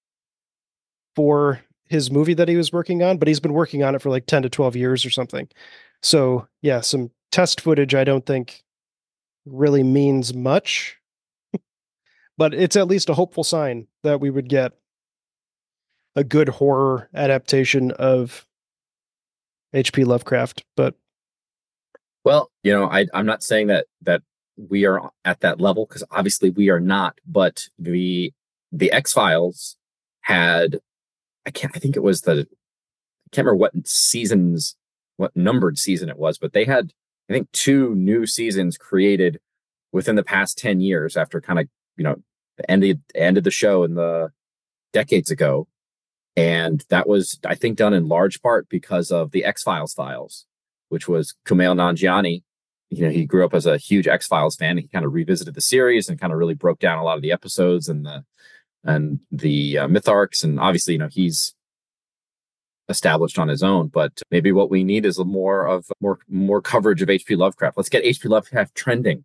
for 1.15 1.61
his 1.87 2.09
movie 2.09 2.33
that 2.33 2.47
he 2.47 2.55
was 2.55 2.71
working 2.71 3.03
on, 3.03 3.17
but 3.17 3.27
he's 3.27 3.39
been 3.39 3.53
working 3.53 3.83
on 3.83 3.95
it 3.95 4.01
for 4.01 4.09
like 4.09 4.25
10 4.25 4.43
to 4.43 4.49
12 4.49 4.75
years 4.75 5.05
or 5.05 5.09
something. 5.09 5.47
So, 6.01 6.47
yeah, 6.61 6.81
some 6.81 7.11
test 7.31 7.61
footage 7.61 7.93
I 7.93 8.03
don't 8.03 8.25
think 8.25 8.63
really 9.45 9.83
means 9.83 10.33
much. 10.33 10.97
but 12.37 12.53
it's 12.53 12.75
at 12.75 12.87
least 12.87 13.09
a 13.09 13.13
hopeful 13.13 13.43
sign 13.43 13.87
that 14.03 14.19
we 14.19 14.29
would 14.29 14.49
get 14.49 14.73
a 16.15 16.23
good 16.23 16.49
horror 16.49 17.09
adaptation 17.13 17.91
of 17.91 18.45
H.P. 19.73 20.03
Lovecraft, 20.03 20.63
but 20.75 20.95
well, 22.23 22.51
you 22.63 22.71
know, 22.71 22.85
I, 22.89 23.07
I'm 23.13 23.25
not 23.25 23.41
saying 23.41 23.67
that 23.67 23.87
that 24.03 24.21
we 24.69 24.85
are 24.85 25.11
at 25.25 25.41
that 25.41 25.59
level 25.59 25.85
because 25.85 26.03
obviously 26.11 26.49
we 26.49 26.69
are 26.69 26.79
not. 26.79 27.19
But 27.25 27.67
the 27.79 28.33
the 28.71 28.91
X 28.91 29.13
Files 29.13 29.77
had, 30.21 30.79
I 31.45 31.51
can't, 31.51 31.75
I 31.75 31.79
think 31.79 31.95
it 31.95 32.03
was 32.03 32.21
the, 32.21 32.31
I 32.41 33.29
can't 33.31 33.45
remember 33.45 33.55
what 33.55 33.87
seasons, 33.87 34.75
what 35.17 35.35
numbered 35.35 35.77
season 35.77 36.09
it 36.09 36.17
was, 36.17 36.37
but 36.37 36.53
they 36.53 36.63
had, 36.63 36.93
I 37.29 37.33
think, 37.33 37.51
two 37.51 37.95
new 37.95 38.25
seasons 38.25 38.77
created 38.77 39.39
within 39.91 40.15
the 40.15 40.23
past 40.23 40.57
ten 40.57 40.79
years 40.79 41.17
after 41.17 41.41
kind 41.41 41.59
of 41.59 41.67
you 41.97 42.03
know 42.03 42.15
ended 42.69 43.01
ended 43.15 43.43
the 43.43 43.51
show 43.51 43.83
in 43.83 43.95
the 43.95 44.31
decades 44.93 45.31
ago 45.31 45.67
and 46.35 46.83
that 46.89 47.07
was, 47.07 47.39
I 47.45 47.55
think, 47.55 47.77
done 47.77 47.93
in 47.93 48.07
large 48.07 48.41
part 48.41 48.69
because 48.69 49.11
of 49.11 49.31
the 49.31 49.43
X 49.43 49.63
Files 49.63 49.93
files, 49.93 50.45
which 50.89 51.07
was 51.07 51.35
Kumail 51.45 51.75
Nanjiani. 51.75 52.43
You 52.91 53.05
know, 53.05 53.11
he 53.11 53.25
grew 53.25 53.45
up 53.45 53.53
as 53.53 53.65
a 53.65 53.77
huge 53.77 54.07
X 54.07 54.27
Files 54.27 54.55
fan. 54.55 54.77
He 54.77 54.87
kind 54.87 55.05
of 55.05 55.13
revisited 55.13 55.55
the 55.55 55.61
series 55.61 56.09
and 56.09 56.19
kind 56.19 56.31
of 56.31 56.39
really 56.39 56.53
broke 56.53 56.79
down 56.79 56.99
a 56.99 57.03
lot 57.03 57.15
of 57.15 57.21
the 57.21 57.31
episodes 57.31 57.89
and 57.89 58.05
the 58.05 58.23
and 58.83 59.19
the 59.31 59.79
uh, 59.79 59.87
myth 59.87 60.07
arcs. 60.07 60.43
And 60.43 60.59
obviously, 60.59 60.93
you 60.93 60.99
know, 60.99 61.09
he's 61.09 61.55
established 62.89 63.39
on 63.39 63.47
his 63.47 63.63
own. 63.63 63.87
But 63.87 64.21
maybe 64.29 64.51
what 64.51 64.69
we 64.69 64.83
need 64.83 65.05
is 65.05 65.17
a 65.17 65.25
more 65.25 65.65
of 65.65 65.85
more 65.99 66.19
more 66.27 66.61
coverage 66.61 67.01
of 67.01 67.09
H.P. 67.09 67.35
Lovecraft. 67.35 67.77
Let's 67.77 67.89
get 67.89 68.05
H.P. 68.05 68.27
Lovecraft 68.27 68.75
trending. 68.75 69.23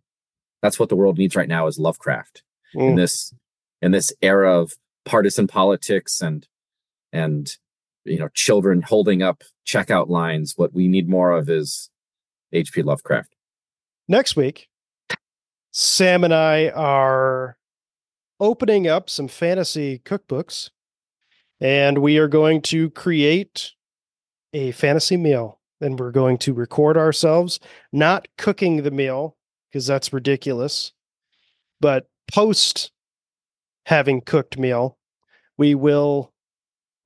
That's 0.61 0.79
what 0.79 0.89
the 0.89 0.95
world 0.95 1.17
needs 1.17 1.35
right 1.35 1.47
now 1.47 1.67
is 1.67 1.77
Lovecraft 1.77 2.43
mm. 2.75 2.89
in 2.89 2.95
this 2.95 3.33
in 3.81 3.91
this 3.91 4.11
era 4.21 4.59
of 4.59 4.73
partisan 5.05 5.47
politics 5.47 6.21
and 6.21 6.47
and 7.13 7.55
you 8.03 8.19
know 8.19 8.29
children 8.33 8.81
holding 8.81 9.21
up 9.21 9.43
checkout 9.65 10.09
lines 10.09 10.53
what 10.57 10.73
we 10.73 10.87
need 10.87 11.07
more 11.07 11.31
of 11.31 11.49
is 11.49 11.89
hp 12.53 12.83
lovecraft 12.83 13.35
next 14.07 14.35
week 14.35 14.69
sam 15.71 16.23
and 16.23 16.33
i 16.33 16.69
are 16.69 17.57
opening 18.39 18.87
up 18.87 19.09
some 19.09 19.27
fantasy 19.27 19.99
cookbooks 19.99 20.69
and 21.59 21.99
we 21.99 22.17
are 22.17 22.27
going 22.27 22.61
to 22.61 22.89
create 22.91 23.71
a 24.53 24.71
fantasy 24.71 25.17
meal. 25.17 25.59
And 25.79 25.99
we're 25.99 26.11
going 26.11 26.39
to 26.39 26.53
record 26.53 26.97
ourselves 26.97 27.59
not 27.91 28.27
cooking 28.37 28.81
the 28.81 28.91
meal 28.91 29.37
because 29.69 29.85
that's 29.85 30.11
ridiculous 30.11 30.91
but 31.79 32.07
post 32.31 32.91
having 33.85 34.21
cooked 34.21 34.57
meal 34.57 34.97
we 35.55 35.75
will 35.75 36.33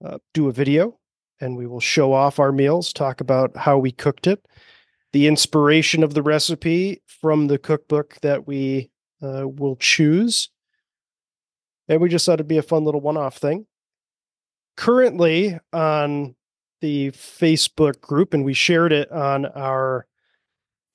uh, 0.06 0.20
do 0.34 0.48
a 0.48 0.54
video 0.54 0.98
and 1.42 1.58
we 1.58 1.68
will 1.68 1.82
show 1.82 2.14
off 2.14 2.40
our 2.40 2.54
meals, 2.54 2.94
talk 2.94 3.20
about 3.20 3.58
how 3.58 3.78
we 3.78 3.92
cooked 3.92 4.26
it, 4.26 4.46
the 5.14 5.28
inspiration 5.28 6.04
of 6.04 6.14
the 6.14 6.22
recipe 6.22 7.02
from 7.06 7.48
the 7.48 7.58
cookbook 7.58 8.18
that 8.22 8.48
we 8.48 8.90
uh, 9.22 9.48
will 9.48 9.76
choose. 9.76 10.50
And 11.88 12.02
we 12.02 12.10
just 12.10 12.26
thought 12.26 12.36
it'd 12.36 12.48
be 12.48 12.58
a 12.58 12.64
fun 12.64 12.86
little 12.86 13.02
one 13.02 13.18
off 13.18 13.38
thing. 13.38 13.66
Currently 14.78 15.60
on 15.74 16.36
the 16.80 17.12
Facebook 17.12 18.02
group, 18.02 18.34
and 18.34 18.44
we 18.44 18.54
shared 18.54 18.92
it 18.92 19.12
on 19.12 19.46
our 19.48 20.08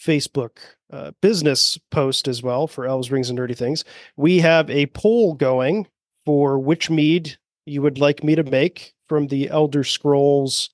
Facebook 0.00 0.58
uh, 0.90 1.12
business 1.20 1.78
post 1.90 2.28
as 2.28 2.42
well 2.42 2.66
for 2.66 2.86
Elves, 2.86 3.10
Rings, 3.10 3.30
and 3.30 3.38
Nerdy 3.38 3.56
Things. 3.56 3.84
We 4.16 4.38
have 4.40 4.68
a 4.70 4.86
poll 4.86 5.34
going 5.34 5.86
for 6.24 6.58
which 6.58 6.90
mead 6.90 7.36
you 7.66 7.82
would 7.82 7.98
like 7.98 8.24
me 8.24 8.34
to 8.34 8.44
make 8.44 8.94
from 9.08 9.28
the 9.28 9.48
Elder 9.48 9.84
Scrolls 9.84 10.70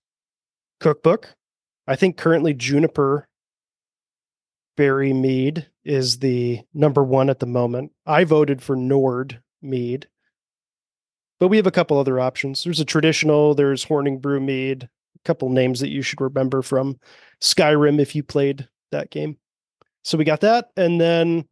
cookbook. 0.81 1.35
I 1.87 1.97
think 1.97 2.17
currently 2.17 2.55
Juniper 2.55 3.29
Berry 4.77 5.13
Mead 5.13 5.67
is 5.85 6.19
the 6.19 6.61
number 6.73 7.03
one 7.03 7.31
at 7.31 7.41
the 7.41 7.47
moment. 7.47 7.93
I 8.07 8.25
voted 8.25 8.63
for 8.63 8.77
Nord 8.77 9.43
Mead, 9.61 10.09
but 11.39 11.49
we 11.49 11.57
have 11.57 11.67
a 11.67 11.73
couple 11.73 11.99
other 11.99 12.21
options. 12.21 12.65
There's 12.65 12.81
a 12.81 12.85
traditional, 12.85 13.55
there's 13.55 13.85
Honningbrew 13.85 14.43
Mead, 14.43 14.85
a 14.85 15.23
couple 15.25 15.51
names 15.51 15.81
that 15.81 15.91
you 15.91 16.03
should 16.03 16.21
remember 16.21 16.63
from 16.63 16.99
Skyrim 17.41 18.01
if 18.01 18.15
you 18.15 18.23
played 18.23 18.69
that 18.91 19.11
game. 19.11 19.37
So 20.05 20.19
we 20.19 20.25
got 20.25 20.41
that. 20.41 20.71
And 20.77 21.01
then 21.01 21.47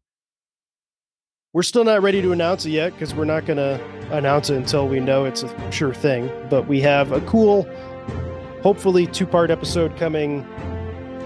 we're 1.53 1.63
still 1.63 1.85
not 1.85 2.03
ready 2.03 2.23
to 2.23 2.33
announce 2.33 2.65
it 2.65 2.71
yet 2.71 2.93
because 2.93 3.15
we're 3.15 3.25
not 3.25 3.45
going 3.45 3.57
to 3.57 3.83
announce 4.13 4.51
it 4.51 4.57
until 4.57 4.89
we 4.89 5.01
know 5.01 5.25
it's 5.25 5.43
a 5.43 5.73
sure 5.73 5.95
thing. 5.95 6.31
But 6.49 6.67
we 6.67 6.81
have 6.81 7.13
a 7.13 7.21
cool, 7.23 7.69
hopefully, 8.63 9.07
two 9.07 9.27
part 9.27 9.51
episode 9.51 9.97
coming 9.97 10.45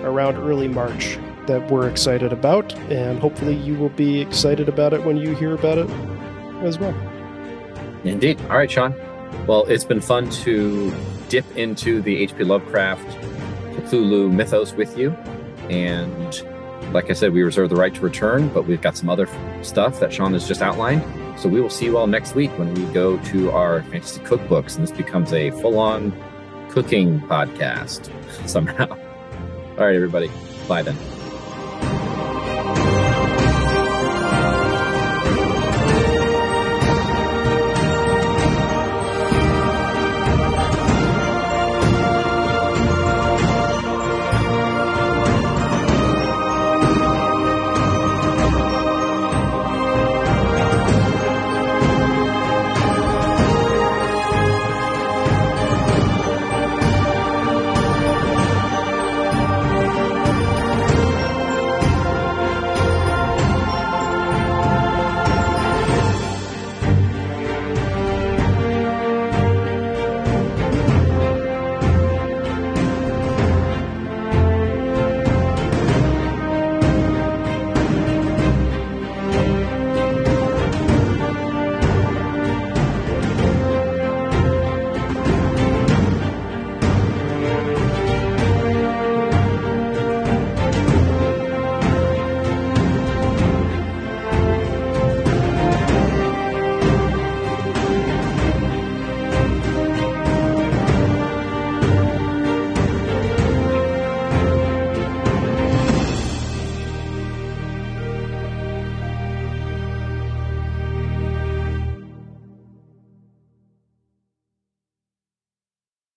around 0.02 0.36
early 0.36 0.68
March 0.68 1.18
that 1.46 1.70
we're 1.70 1.88
excited 1.88 2.32
about. 2.32 2.74
And 2.90 3.18
hopefully, 3.18 3.56
you 3.56 3.74
will 3.74 3.90
be 3.90 4.20
excited 4.20 4.68
about 4.68 4.92
it 4.92 5.04
when 5.04 5.16
you 5.16 5.34
hear 5.34 5.54
about 5.54 5.78
it 5.78 5.90
as 6.62 6.78
well. 6.78 6.94
Indeed. 8.04 8.40
All 8.42 8.56
right, 8.56 8.70
Sean. 8.70 8.94
Well, 9.46 9.64
it's 9.66 9.84
been 9.84 10.00
fun 10.00 10.30
to 10.30 10.94
dip 11.28 11.44
into 11.56 12.00
the 12.02 12.16
H.P. 12.16 12.44
Lovecraft 12.44 13.06
Cthulhu 13.76 14.32
mythos 14.32 14.72
with 14.74 14.96
you. 14.96 15.10
And 15.70 16.42
like 16.92 17.10
I 17.10 17.14
said, 17.14 17.32
we 17.32 17.42
reserve 17.42 17.70
the 17.70 17.76
right 17.76 17.94
to 17.94 18.00
return, 18.00 18.48
but 18.48 18.66
we've 18.66 18.80
got 18.80 18.96
some 18.96 19.08
other 19.08 19.28
stuff 19.62 20.00
that 20.00 20.12
Sean 20.12 20.32
has 20.32 20.46
just 20.46 20.62
outlined. 20.62 21.02
So 21.38 21.48
we 21.48 21.60
will 21.60 21.70
see 21.70 21.86
you 21.86 21.98
all 21.98 22.06
next 22.06 22.34
week 22.34 22.50
when 22.58 22.72
we 22.74 22.84
go 22.92 23.18
to 23.18 23.50
our 23.50 23.82
fantasy 23.84 24.20
cookbooks, 24.20 24.76
and 24.76 24.86
this 24.86 24.96
becomes 24.96 25.32
a 25.32 25.50
full-on 25.50 26.12
cooking 26.70 27.20
podcast 27.22 28.10
somehow. 28.48 28.88
All 28.90 29.84
right, 29.84 29.96
everybody. 29.96 30.30
Bye 30.68 30.82
then. 30.82 31.13